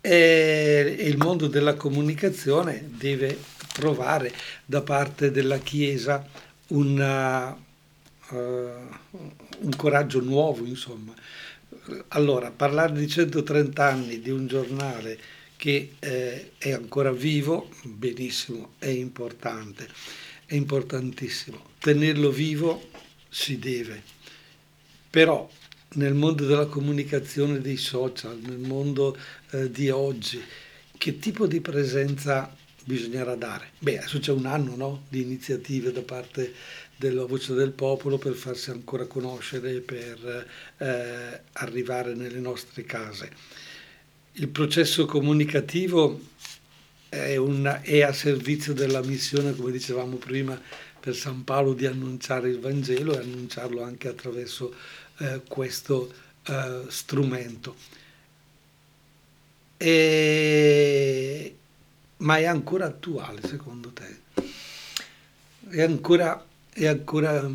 E 0.00 0.98
il 1.00 1.16
mondo 1.16 1.48
della 1.48 1.74
comunicazione 1.74 2.90
deve 2.96 3.36
trovare 3.72 4.32
da 4.64 4.82
parte 4.82 5.32
della 5.32 5.58
Chiesa 5.58 6.24
una 6.68 7.66
uh, 8.30 8.36
un 9.60 9.76
coraggio 9.76 10.20
nuovo, 10.20 10.64
insomma. 10.64 11.14
Allora, 12.08 12.50
parlare 12.50 12.92
di 12.92 13.08
130 13.08 13.84
anni 13.84 14.20
di 14.20 14.30
un 14.30 14.46
giornale 14.46 15.18
che 15.56 15.94
eh, 15.98 16.52
è 16.56 16.70
ancora 16.70 17.10
vivo, 17.10 17.68
benissimo, 17.82 18.74
è 18.78 18.86
importante, 18.86 19.88
è 20.46 20.54
importantissimo. 20.54 21.70
Tenerlo 21.78 22.30
vivo 22.30 22.90
si 23.28 23.58
deve, 23.58 24.02
però 25.10 25.48
nel 25.94 26.14
mondo 26.14 26.46
della 26.46 26.66
comunicazione 26.66 27.60
dei 27.60 27.76
social, 27.76 28.38
nel 28.38 28.58
mondo 28.58 29.16
eh, 29.50 29.70
di 29.70 29.90
oggi, 29.90 30.40
che 30.96 31.18
tipo 31.18 31.46
di 31.46 31.60
presenza 31.60 32.54
bisognerà 32.84 33.34
dare? 33.34 33.72
Beh, 33.78 33.98
adesso 33.98 34.18
c'è 34.18 34.32
un 34.32 34.46
anno 34.46 34.76
no? 34.76 35.02
di 35.08 35.22
iniziative 35.22 35.92
da 35.92 36.02
parte 36.02 36.52
della 36.98 37.24
voce 37.24 37.54
del 37.54 37.70
popolo 37.70 38.18
per 38.18 38.34
farsi 38.34 38.70
ancora 38.70 39.06
conoscere 39.06 39.80
per 39.80 40.46
eh, 40.78 41.40
arrivare 41.52 42.14
nelle 42.14 42.40
nostre 42.40 42.84
case. 42.84 43.30
Il 44.32 44.48
processo 44.48 45.06
comunicativo 45.06 46.20
è, 47.08 47.36
una, 47.36 47.82
è, 47.82 48.02
a 48.02 48.12
servizio 48.12 48.74
della 48.74 49.00
missione, 49.02 49.54
come 49.54 49.70
dicevamo 49.70 50.16
prima, 50.16 50.60
per 50.98 51.14
San 51.14 51.44
Paolo 51.44 51.72
di 51.72 51.86
annunciare 51.86 52.50
il 52.50 52.58
Vangelo 52.58 53.14
e 53.14 53.22
annunciarlo 53.22 53.82
anche 53.82 54.08
attraverso 54.08 54.74
eh, 55.18 55.42
questo 55.46 56.12
eh, 56.46 56.82
strumento. 56.88 57.76
E... 59.76 61.54
Ma 62.16 62.38
è 62.38 62.44
ancora 62.44 62.86
attuale 62.86 63.40
secondo 63.46 63.92
te? 63.92 64.16
È 65.68 65.82
ancora 65.82 66.47
e 66.78 66.86
ancora 66.86 67.50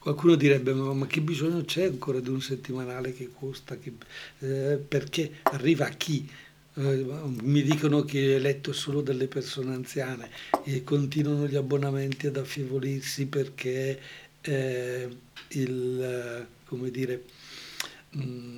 qualcuno 0.00 0.34
direbbe 0.34 0.72
ma, 0.74 0.92
ma, 0.92 1.06
che 1.06 1.20
bisogno 1.20 1.64
c'è 1.64 1.84
ancora 1.84 2.18
di 2.18 2.28
un 2.28 2.40
settimanale 2.40 3.12
che 3.12 3.30
costa? 3.32 3.76
Che, 3.76 3.92
eh, 4.40 4.76
perché 4.76 5.38
arriva 5.44 5.86
a 5.86 5.90
chi? 5.90 6.28
Eh, 6.74 7.06
mi 7.42 7.62
dicono 7.62 8.02
che 8.02 8.36
è 8.36 8.38
letto 8.38 8.72
solo 8.72 9.00
dalle 9.00 9.28
persone 9.28 9.74
anziane 9.74 10.28
e 10.64 10.82
continuano 10.82 11.46
gli 11.46 11.56
abbonamenti 11.56 12.26
ad 12.26 12.36
affievolirsi 12.36 13.26
perché 13.26 14.00
eh, 14.40 15.08
il 15.50 16.46
come 16.66 16.90
dire 16.90 17.22
Mm, 18.16 18.56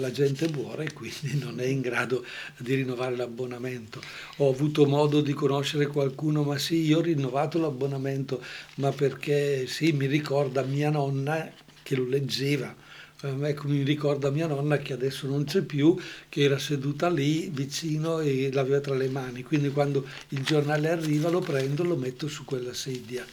la 0.00 0.10
gente 0.10 0.48
muore 0.48 0.84
e 0.84 0.92
quindi 0.94 1.38
non 1.38 1.60
è 1.60 1.66
in 1.66 1.80
grado 1.80 2.24
di 2.58 2.74
rinnovare 2.74 3.16
l'abbonamento. 3.16 4.00
Ho 4.38 4.50
avuto 4.50 4.86
modo 4.86 5.20
di 5.20 5.32
conoscere 5.32 5.86
qualcuno, 5.86 6.42
ma 6.42 6.58
sì, 6.58 6.76
io 6.86 6.98
ho 6.98 7.02
rinnovato 7.02 7.58
l'abbonamento, 7.58 8.42
ma 8.76 8.90
perché 8.92 9.66
sì, 9.66 9.92
mi 9.92 10.06
ricorda 10.06 10.62
mia 10.62 10.90
nonna 10.90 11.50
che 11.82 11.96
lo 11.96 12.06
leggeva. 12.06 12.74
Ecco, 13.20 13.66
mi 13.66 13.82
ricorda 13.82 14.30
mia 14.30 14.46
nonna 14.46 14.78
che 14.78 14.92
adesso 14.92 15.26
non 15.26 15.44
c'è 15.44 15.62
più, 15.62 15.96
che 16.28 16.42
era 16.42 16.58
seduta 16.58 17.08
lì 17.10 17.48
vicino 17.52 18.20
e 18.20 18.50
l'aveva 18.52 18.80
tra 18.80 18.94
le 18.94 19.08
mani. 19.08 19.42
Quindi 19.42 19.70
quando 19.70 20.06
il 20.28 20.42
giornale 20.44 20.88
arriva 20.88 21.28
lo 21.28 21.40
prendo, 21.40 21.82
lo 21.82 21.96
metto 21.96 22.28
su 22.28 22.44
quella 22.44 22.72
sedia, 22.72 23.26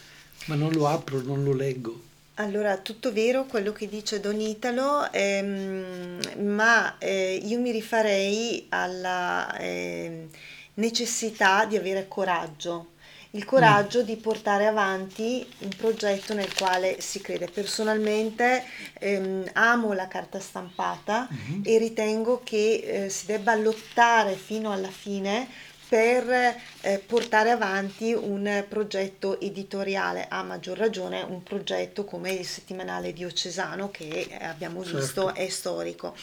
ma 0.48 0.56
non 0.56 0.72
lo 0.72 0.88
apro, 0.88 1.22
non 1.22 1.44
lo 1.44 1.54
leggo. 1.54 2.14
Allora, 2.38 2.76
tutto 2.76 3.14
vero 3.14 3.46
quello 3.46 3.72
che 3.72 3.88
dice 3.88 4.20
Don 4.20 4.42
Italo, 4.42 5.10
ehm, 5.10 6.20
ma 6.44 6.98
eh, 6.98 7.40
io 7.42 7.58
mi 7.62 7.72
rifarei 7.72 8.66
alla 8.68 9.56
eh, 9.58 10.28
necessità 10.74 11.64
di 11.64 11.78
avere 11.78 12.10
coraggio, 12.10 12.88
il 13.32 13.46
coraggio 13.46 14.02
mm. 14.02 14.06
di 14.06 14.18
portare 14.18 14.66
avanti 14.66 15.48
un 15.60 15.70
progetto 15.78 16.34
nel 16.34 16.54
quale 16.54 17.00
si 17.00 17.22
crede. 17.22 17.48
Personalmente 17.48 18.66
ehm, 19.00 19.52
amo 19.54 19.94
la 19.94 20.10
carta 20.10 20.42
stampata 20.42 21.30
mm-hmm. 21.32 21.62
e 21.64 21.78
ritengo 21.78 22.42
che 22.44 23.06
eh, 23.06 23.10
si 23.10 23.28
debba 23.28 23.56
lottare 23.56 24.36
fino 24.36 24.74
alla 24.74 24.92
fine 24.92 25.48
per 25.96 26.58
eh, 26.82 27.02
portare 27.06 27.52
avanti 27.52 28.12
un 28.12 28.66
progetto 28.68 29.40
editoriale, 29.40 30.26
a 30.28 30.44
maggior 30.44 30.78
ragione 30.78 31.22
un 31.22 31.42
progetto 31.42 32.04
come 32.04 32.34
il 32.34 32.46
settimanale 32.46 33.14
diocesano 33.14 33.90
che 33.92 34.28
eh, 34.30 34.44
abbiamo 34.44 34.84
certo. 34.84 35.00
visto 35.00 35.34
è 35.34 35.48
storico. 35.48 36.14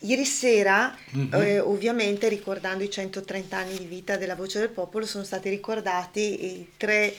Ieri 0.00 0.24
sera, 0.24 0.92
mm-hmm. 1.16 1.32
eh, 1.32 1.60
ovviamente 1.60 2.28
ricordando 2.28 2.82
i 2.82 2.90
130 2.90 3.56
anni 3.56 3.78
di 3.78 3.84
vita 3.84 4.16
della 4.16 4.34
Voce 4.34 4.58
del 4.58 4.70
Popolo, 4.70 5.06
sono 5.06 5.22
stati 5.22 5.48
ricordati 5.48 6.46
i 6.46 6.72
tre 6.76 7.14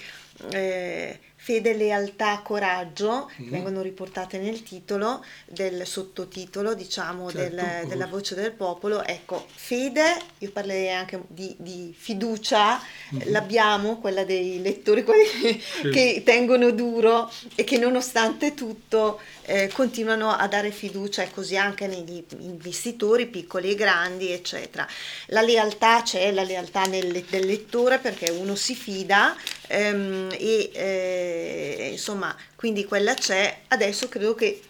eh, 0.51 1.17
fede, 1.47 1.73
lealtà, 1.75 2.41
coraggio, 2.43 3.31
mm. 3.41 3.49
vengono 3.49 3.81
riportate 3.81 4.37
nel 4.37 4.63
titolo, 4.63 5.23
del 5.45 5.87
sottotitolo, 5.87 6.73
diciamo, 6.73 7.31
certo, 7.31 7.55
del, 7.55 7.87
della 7.87 8.07
voce 8.07 8.35
del 8.35 8.51
popolo. 8.51 9.01
Ecco, 9.01 9.45
fede, 9.55 10.03
io 10.39 10.51
parlerei 10.51 10.91
anche 10.91 11.21
di, 11.27 11.55
di 11.57 11.95
fiducia, 11.97 12.77
mm. 12.77 13.19
l'abbiamo, 13.27 13.97
quella 13.99 14.25
dei 14.25 14.61
lettori, 14.61 15.05
quelli 15.05 15.23
sì. 15.57 15.89
che 15.89 16.21
tengono 16.25 16.71
duro 16.71 17.31
e 17.55 17.63
che 17.63 17.77
nonostante 17.77 18.53
tutto 18.53 19.21
eh, 19.43 19.69
continuano 19.71 20.31
a 20.31 20.45
dare 20.49 20.71
fiducia 20.71 21.23
e 21.23 21.31
così 21.31 21.55
anche 21.55 21.87
negli 21.87 22.25
investitori 22.39 23.27
piccoli 23.27 23.71
e 23.71 23.75
grandi, 23.75 24.33
eccetera. 24.33 24.85
La 25.27 25.41
lealtà 25.41 26.01
c'è, 26.01 26.29
la 26.33 26.43
lealtà 26.43 26.83
nel, 26.83 27.23
del 27.29 27.45
lettore 27.45 27.99
perché 27.99 28.31
uno 28.31 28.55
si 28.55 28.75
fida 28.75 29.33
ehm, 29.67 30.29
e 30.37 30.69
eh, 30.73 31.35
insomma 31.91 32.35
quindi 32.55 32.85
quella 32.85 33.13
c'è. 33.13 33.61
Adesso 33.67 34.09
credo 34.09 34.35
che 34.35 34.61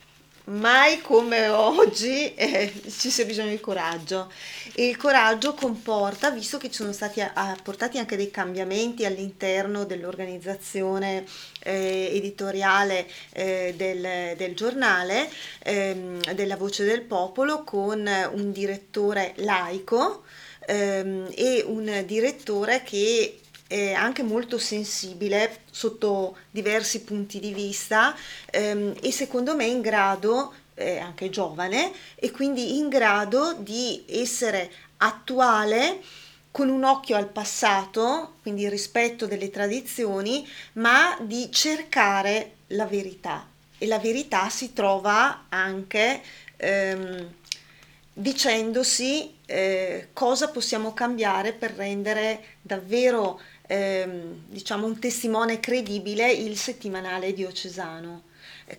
mai 0.48 1.02
come 1.02 1.48
oggi 1.48 2.34
eh, 2.36 2.72
ci 2.90 3.10
sia 3.10 3.26
bisogno 3.26 3.50
di 3.50 3.60
coraggio 3.60 4.32
e 4.74 4.88
il 4.88 4.98
coraggio 4.98 5.54
comporta, 5.54 6.30
visto 6.30 6.58
che 6.58 6.68
ci 6.70 6.76
sono 6.76 6.92
stati 6.92 7.22
apportati 7.22 7.98
anche 7.98 8.16
dei 8.16 8.32
cambiamenti 8.32 9.06
all'interno 9.06 9.86
dell'organizzazione 9.86 11.26
eh, 11.64 12.12
editoriale 12.14 13.08
eh, 13.34 13.74
del, 13.76 14.36
del, 14.38 14.56
giornale, 14.56 15.30
ehm, 15.64 16.34
della 16.34 16.56
Voce 16.56 16.86
del 16.86 17.02
Popolo, 17.02 17.64
con 17.64 18.08
un 18.08 18.52
direttore 18.52 19.34
laico 19.38 20.24
ehm, 20.66 21.32
e 21.36 21.64
un 21.66 22.04
direttore 22.06 22.84
che 22.84 23.40
è 23.68 23.92
anche 23.92 24.24
molto 24.24 24.58
sensibile 24.58 25.62
sotto 25.70 26.38
diversi 26.50 27.02
punti 27.04 27.40
di 27.40 27.54
vista 27.54 28.16
ehm, 28.50 28.96
e 29.02 29.12
secondo 29.12 29.56
me 29.56 29.66
in 29.66 29.82
grado, 29.82 30.54
eh, 30.74 30.98
anche 31.00 31.30
giovane, 31.30 31.92
e 32.16 32.32
quindi 32.32 32.78
in 32.78 32.88
grado 32.88 33.56
di 33.60 34.04
essere 34.08 34.72
attuale 34.98 36.02
con 36.50 36.70
un 36.70 36.84
occhio 36.84 37.16
al 37.18 37.28
passato, 37.28 38.38
quindi 38.42 38.64
il 38.64 38.72
rispetto 38.72 39.28
delle 39.28 39.52
tradizioni, 39.52 40.48
ma 40.74 41.16
di 41.22 41.52
cercare 41.52 42.54
la 42.68 42.86
verità. 42.86 43.46
E 43.78 43.86
la 43.86 44.00
verità 44.00 44.50
si 44.50 44.74
trova 44.74 45.46
anche 45.50 46.20
ehm, 46.56 47.32
dicendosi 48.12 49.36
eh, 49.46 50.08
cosa 50.14 50.50
possiamo 50.50 50.94
cambiare 50.94 51.54
per 51.54 51.74
rendere 51.74 52.44
davvero 52.64 53.40
ehm, 53.68 54.44
diciamo 54.48 54.86
un 54.86 55.00
testimone 55.00 55.60
credibile 55.60 56.32
il 56.32 56.58
settimanale 56.58 57.34
diocesano. 57.34 58.24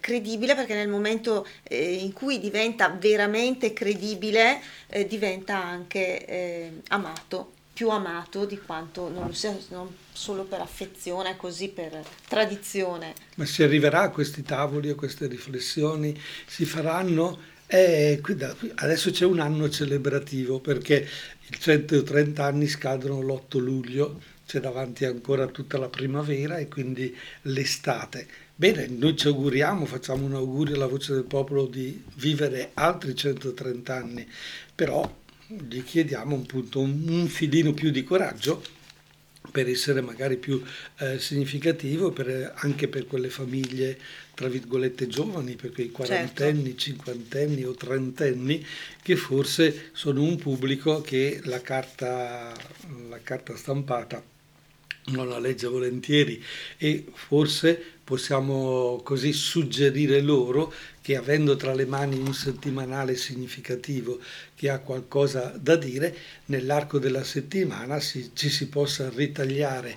Credibile 0.01 0.55
perché 0.55 0.74
nel 0.74 0.88
momento 0.88 1.46
eh, 1.62 1.94
in 1.94 2.12
cui 2.12 2.38
diventa 2.40 2.88
veramente 2.90 3.72
credibile 3.72 4.61
eh, 4.88 5.07
diventa 5.07 5.57
anche 5.57 6.27
eh, 6.27 6.72
amato, 6.88 7.53
più 7.72 7.88
amato 7.88 8.44
di 8.44 8.59
quanto 8.59 9.09
non 9.09 9.35
sia 9.35 9.57
non 9.68 9.94
solo 10.12 10.44
per 10.44 10.61
affezione, 10.61 11.37
così 11.37 11.68
per 11.68 12.05
tradizione. 12.27 13.14
Ma 13.37 13.46
si 13.46 13.62
arriverà 13.62 14.03
a 14.03 14.11
questi 14.11 14.42
tavoli, 14.42 14.90
a 14.90 14.94
queste 14.94 15.27
riflessioni, 15.27 16.18
si 16.46 16.66
faranno 16.66 17.57
eh, 17.70 18.20
adesso 18.77 19.11
c'è 19.11 19.27
un 19.27 19.40
anno 19.40 19.68
celebrativo 19.68 20.59
perché 20.59 21.07
i 21.51 21.59
130 21.59 22.42
anni 22.42 22.66
scadono 22.66 23.20
l'8 23.20 23.59
luglio 23.59 24.20
c'è 24.48 24.61
davanti 24.61 25.04
ancora 25.04 25.46
tutta 25.48 25.76
la 25.76 25.90
primavera 25.90 26.56
e 26.56 26.68
quindi 26.68 27.14
l'estate. 27.42 28.26
Bene, 28.54 28.87
noi 28.87 29.14
ci 29.14 29.26
auguriamo, 29.26 29.84
facciamo 29.84 30.24
un 30.24 30.32
augurio 30.32 30.74
alla 30.74 30.87
voce 30.87 31.12
del 31.12 31.24
popolo 31.24 31.66
di 31.66 32.02
vivere 32.14 32.70
altri 32.72 33.14
130 33.14 33.94
anni, 33.94 34.26
però 34.74 35.16
gli 35.46 35.84
chiediamo 35.84 36.34
un, 36.34 36.68
un 36.72 37.26
filino 37.26 37.74
più 37.74 37.90
di 37.90 38.02
coraggio 38.04 38.64
per 39.52 39.68
essere 39.68 40.00
magari 40.00 40.38
più 40.38 40.62
eh, 40.98 41.18
significativo 41.18 42.11
per, 42.11 42.54
anche 42.56 42.88
per 42.88 43.06
quelle 43.06 43.28
famiglie 43.28 43.98
tra 44.32 44.48
virgolette 44.48 45.08
giovani, 45.08 45.56
per 45.56 45.72
quei 45.72 45.92
certo. 45.94 46.04
quarantenni, 46.04 46.68
certo. 46.68 46.78
cinquantenni 46.78 47.64
o 47.64 47.74
trentenni 47.74 48.64
che 49.02 49.14
forse 49.16 49.90
sono 49.92 50.22
un 50.22 50.37
pubblico 50.37 51.02
che 51.02 51.40
la 51.44 51.61
carta, 51.61 52.54
la 53.11 53.20
carta 53.22 53.54
stampata 53.54 54.37
non 55.10 55.28
la 55.28 55.38
legge 55.38 55.66
volentieri 55.66 56.42
e 56.76 57.06
forse 57.12 57.80
possiamo 58.04 59.00
così 59.04 59.32
suggerire 59.32 60.20
loro 60.22 60.72
che 61.02 61.16
avendo 61.16 61.56
tra 61.56 61.74
le 61.74 61.84
mani 61.84 62.18
un 62.18 62.32
settimanale 62.32 63.16
significativo 63.16 64.18
che 64.54 64.70
ha 64.70 64.78
qualcosa 64.78 65.54
da 65.60 65.76
dire, 65.76 66.16
nell'arco 66.46 66.98
della 66.98 67.24
settimana 67.24 68.00
si, 68.00 68.30
ci 68.34 68.48
si 68.48 68.68
possa 68.68 69.10
ritagliare 69.14 69.96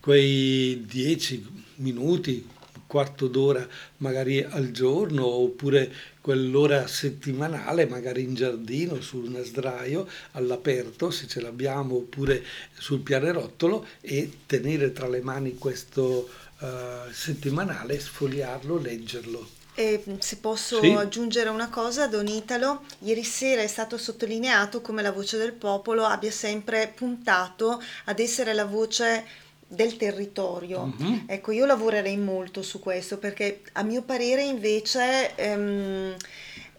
quei 0.00 0.84
dieci 0.86 1.44
minuti, 1.76 2.46
quarto 2.86 3.26
d'ora 3.28 3.66
magari 3.98 4.42
al 4.42 4.70
giorno 4.70 5.24
oppure 5.24 5.90
quell'ora 6.22 6.86
settimanale 6.86 7.86
magari 7.86 8.22
in 8.22 8.34
giardino 8.34 9.00
su 9.02 9.18
un 9.18 9.42
sdraio 9.44 10.08
all'aperto 10.32 11.10
se 11.10 11.26
ce 11.26 11.42
l'abbiamo 11.42 11.96
oppure 11.96 12.42
sul 12.72 13.00
pianerottolo 13.00 13.84
e 14.00 14.30
tenere 14.46 14.92
tra 14.92 15.08
le 15.08 15.20
mani 15.20 15.58
questo 15.58 16.30
uh, 16.60 16.66
settimanale, 17.12 18.00
sfogliarlo, 18.00 18.78
leggerlo. 18.78 19.60
E 19.74 20.04
se 20.18 20.36
posso 20.36 20.80
sì. 20.80 20.90
aggiungere 20.90 21.48
una 21.48 21.70
cosa, 21.70 22.06
Don 22.06 22.26
Italo, 22.26 22.82
ieri 23.00 23.24
sera 23.24 23.62
è 23.62 23.66
stato 23.66 23.96
sottolineato 23.96 24.82
come 24.82 25.00
la 25.00 25.12
voce 25.12 25.38
del 25.38 25.54
popolo 25.54 26.04
abbia 26.04 26.30
sempre 26.30 26.92
puntato 26.94 27.82
ad 28.04 28.18
essere 28.18 28.52
la 28.52 28.66
voce 28.66 29.24
del 29.72 29.96
territorio. 29.96 30.92
Mm-hmm. 31.00 31.18
Ecco, 31.26 31.52
io 31.52 31.64
lavorerei 31.64 32.16
molto 32.18 32.62
su 32.62 32.78
questo 32.78 33.18
perché 33.18 33.62
a 33.72 33.82
mio 33.82 34.02
parere 34.02 34.42
invece 34.42 35.34
ehm, 35.34 36.14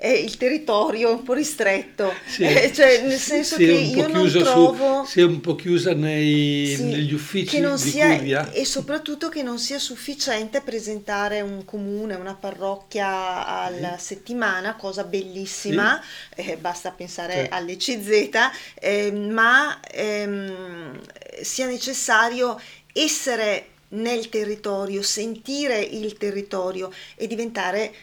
è 0.03 0.09
il 0.09 0.35
territorio 0.35 1.11
un 1.11 1.23
po' 1.23 1.31
ristretto, 1.31 2.13
sì. 2.25 2.43
eh, 2.43 2.73
cioè 2.73 3.03
nel 3.03 3.17
senso 3.17 3.55
che 3.55 3.71
io 3.71 4.07
non 4.09 4.29
trovo... 4.29 5.05
Su, 5.05 5.11
si 5.11 5.21
è 5.21 5.23
un 5.23 5.39
po' 5.39 5.55
chiusa 5.55 5.93
nei, 5.93 6.73
sì, 6.75 6.83
negli 6.83 7.13
uffici 7.13 7.61
che 7.61 7.77
sia, 7.77 8.17
curia. 8.17 8.51
E 8.51 8.65
soprattutto 8.65 9.29
che 9.29 9.43
non 9.43 9.59
sia 9.59 9.79
sufficiente 9.79 10.59
presentare 10.59 11.39
un 11.39 11.63
comune, 11.63 12.15
una 12.15 12.35
parrocchia 12.35 13.45
alla 13.45 13.97
sì. 13.97 14.07
settimana, 14.15 14.75
cosa 14.75 15.05
bellissima, 15.05 16.03
eh, 16.35 16.57
basta 16.57 16.91
pensare 16.91 17.33
certo. 17.33 17.55
alle 17.55 17.77
CZ, 17.77 18.29
eh, 18.81 19.11
ma 19.13 19.79
ehm, 19.89 20.99
sia 21.41 21.65
necessario 21.65 22.59
essere 22.93 23.67
nel 23.89 24.29
territorio, 24.29 25.01
sentire 25.01 25.79
il 25.79 26.17
territorio 26.17 26.91
e 27.15 27.27
diventare 27.27 27.93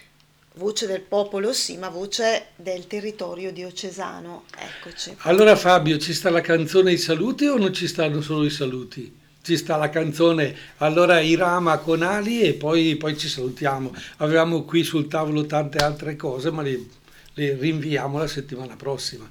voce 0.55 0.87
del 0.87 1.01
popolo, 1.01 1.53
sì, 1.53 1.77
ma 1.77 1.89
voce 1.89 2.49
del 2.57 2.87
territorio 2.87 3.53
diocesano. 3.53 4.45
Eccoci. 4.57 5.17
Allora 5.21 5.57
Fabio, 5.57 5.99
ci 5.99 6.13
sta 6.13 6.31
la 6.31 6.41
canzone 6.41 6.93
I 6.93 6.99
saluti 6.99 7.47
o 7.47 7.57
non 7.57 7.73
ci 7.73 7.87
stanno 7.87 8.21
solo 8.21 8.45
i 8.45 8.51
saluti? 8.51 9.19
Ci 9.43 9.57
sta 9.57 9.77
la 9.77 9.89
canzone 9.89 10.55
allora 10.79 11.21
Irama 11.21 11.79
con 11.79 12.03
Ali 12.03 12.43
e 12.43 12.53
poi, 12.55 12.97
poi 12.97 13.17
ci 13.17 13.29
salutiamo. 13.29 13.95
Avevamo 14.19 14.65
qui 14.65 14.85
sul 14.85 15.09
tavolo 15.09 15.47
tante 15.47 15.79
altre 15.79 16.15
cose, 16.15 16.51
ma 16.51 16.61
le, 16.63 16.85
le 17.35 17.57
rinviamo 17.59 18.19
la 18.19 18.27
settimana 18.27 18.77
prossima. 18.77 19.27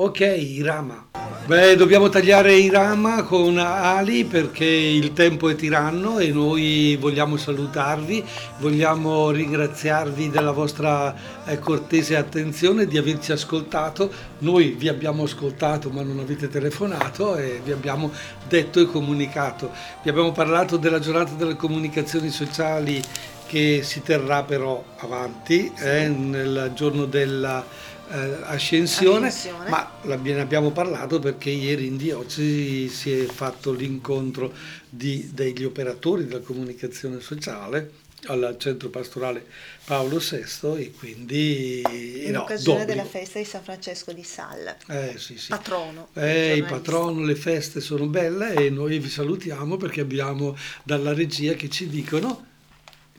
Ok, 0.00 0.20
Irama. 0.20 1.08
Beh, 1.46 1.74
dobbiamo 1.74 2.08
tagliare 2.08 2.54
Irama 2.54 3.24
con 3.24 3.58
Ali 3.58 4.24
perché 4.24 4.64
il 4.64 5.12
tempo 5.12 5.48
è 5.48 5.56
tiranno 5.56 6.20
e 6.20 6.28
noi 6.28 6.94
vogliamo 6.94 7.36
salutarvi, 7.36 8.22
vogliamo 8.60 9.30
ringraziarvi 9.30 10.30
della 10.30 10.52
vostra 10.52 11.12
eh, 11.44 11.58
cortese 11.58 12.14
attenzione, 12.14 12.86
di 12.86 12.96
averci 12.96 13.32
ascoltato. 13.32 14.08
Noi 14.38 14.76
vi 14.78 14.86
abbiamo 14.86 15.24
ascoltato 15.24 15.90
ma 15.90 16.02
non 16.02 16.20
avete 16.20 16.46
telefonato 16.46 17.34
e 17.34 17.60
vi 17.64 17.72
abbiamo 17.72 18.12
detto 18.46 18.78
e 18.78 18.86
comunicato. 18.86 19.72
Vi 20.04 20.10
abbiamo 20.10 20.30
parlato 20.30 20.76
della 20.76 21.00
giornata 21.00 21.32
delle 21.32 21.56
comunicazioni 21.56 22.30
sociali 22.30 23.02
che 23.48 23.80
si 23.82 24.02
terrà 24.02 24.44
però 24.44 24.84
avanti 24.98 25.72
eh, 25.78 26.06
nel 26.06 26.70
giorno 26.74 27.06
della 27.06 27.64
eh, 28.10 28.38
ascensione, 28.44 29.28
ascensione, 29.28 29.68
ma 29.68 29.90
ne 30.02 30.40
abbiamo 30.40 30.70
parlato 30.70 31.18
perché 31.18 31.50
ieri 31.50 31.86
in 31.86 31.96
diocesi 31.96 32.88
si 32.88 33.12
è 33.12 33.24
fatto 33.26 33.72
l'incontro 33.72 34.52
di, 34.88 35.30
degli 35.32 35.64
operatori 35.64 36.26
della 36.26 36.40
comunicazione 36.40 37.20
sociale 37.20 38.06
al 38.26 38.56
centro 38.58 38.88
pastorale 38.88 39.46
Paolo 39.84 40.18
VI 40.18 40.82
e 40.82 40.92
quindi 40.98 41.82
in 42.26 42.32
no, 42.32 42.42
occasione 42.42 42.84
della 42.84 43.04
festa 43.04 43.38
di 43.38 43.44
San 43.44 43.62
Francesco 43.62 44.12
di 44.12 44.24
Sal. 44.24 44.76
Eh, 44.88 45.14
sì, 45.16 45.38
sì. 45.38 45.48
patrono 45.48 46.08
eh, 46.14 46.56
il 46.56 46.64
patrono 46.64 47.22
le 47.22 47.36
feste 47.36 47.80
sono 47.80 48.06
belle 48.06 48.54
e 48.54 48.70
noi 48.70 48.98
vi 48.98 49.08
salutiamo 49.08 49.76
perché 49.76 50.00
abbiamo 50.00 50.56
dalla 50.82 51.12
regia 51.12 51.54
che 51.54 51.68
ci 51.68 51.88
dicono 51.88 52.46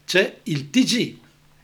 c'è 0.06 0.40
il 0.44 0.70
TG 0.70 1.28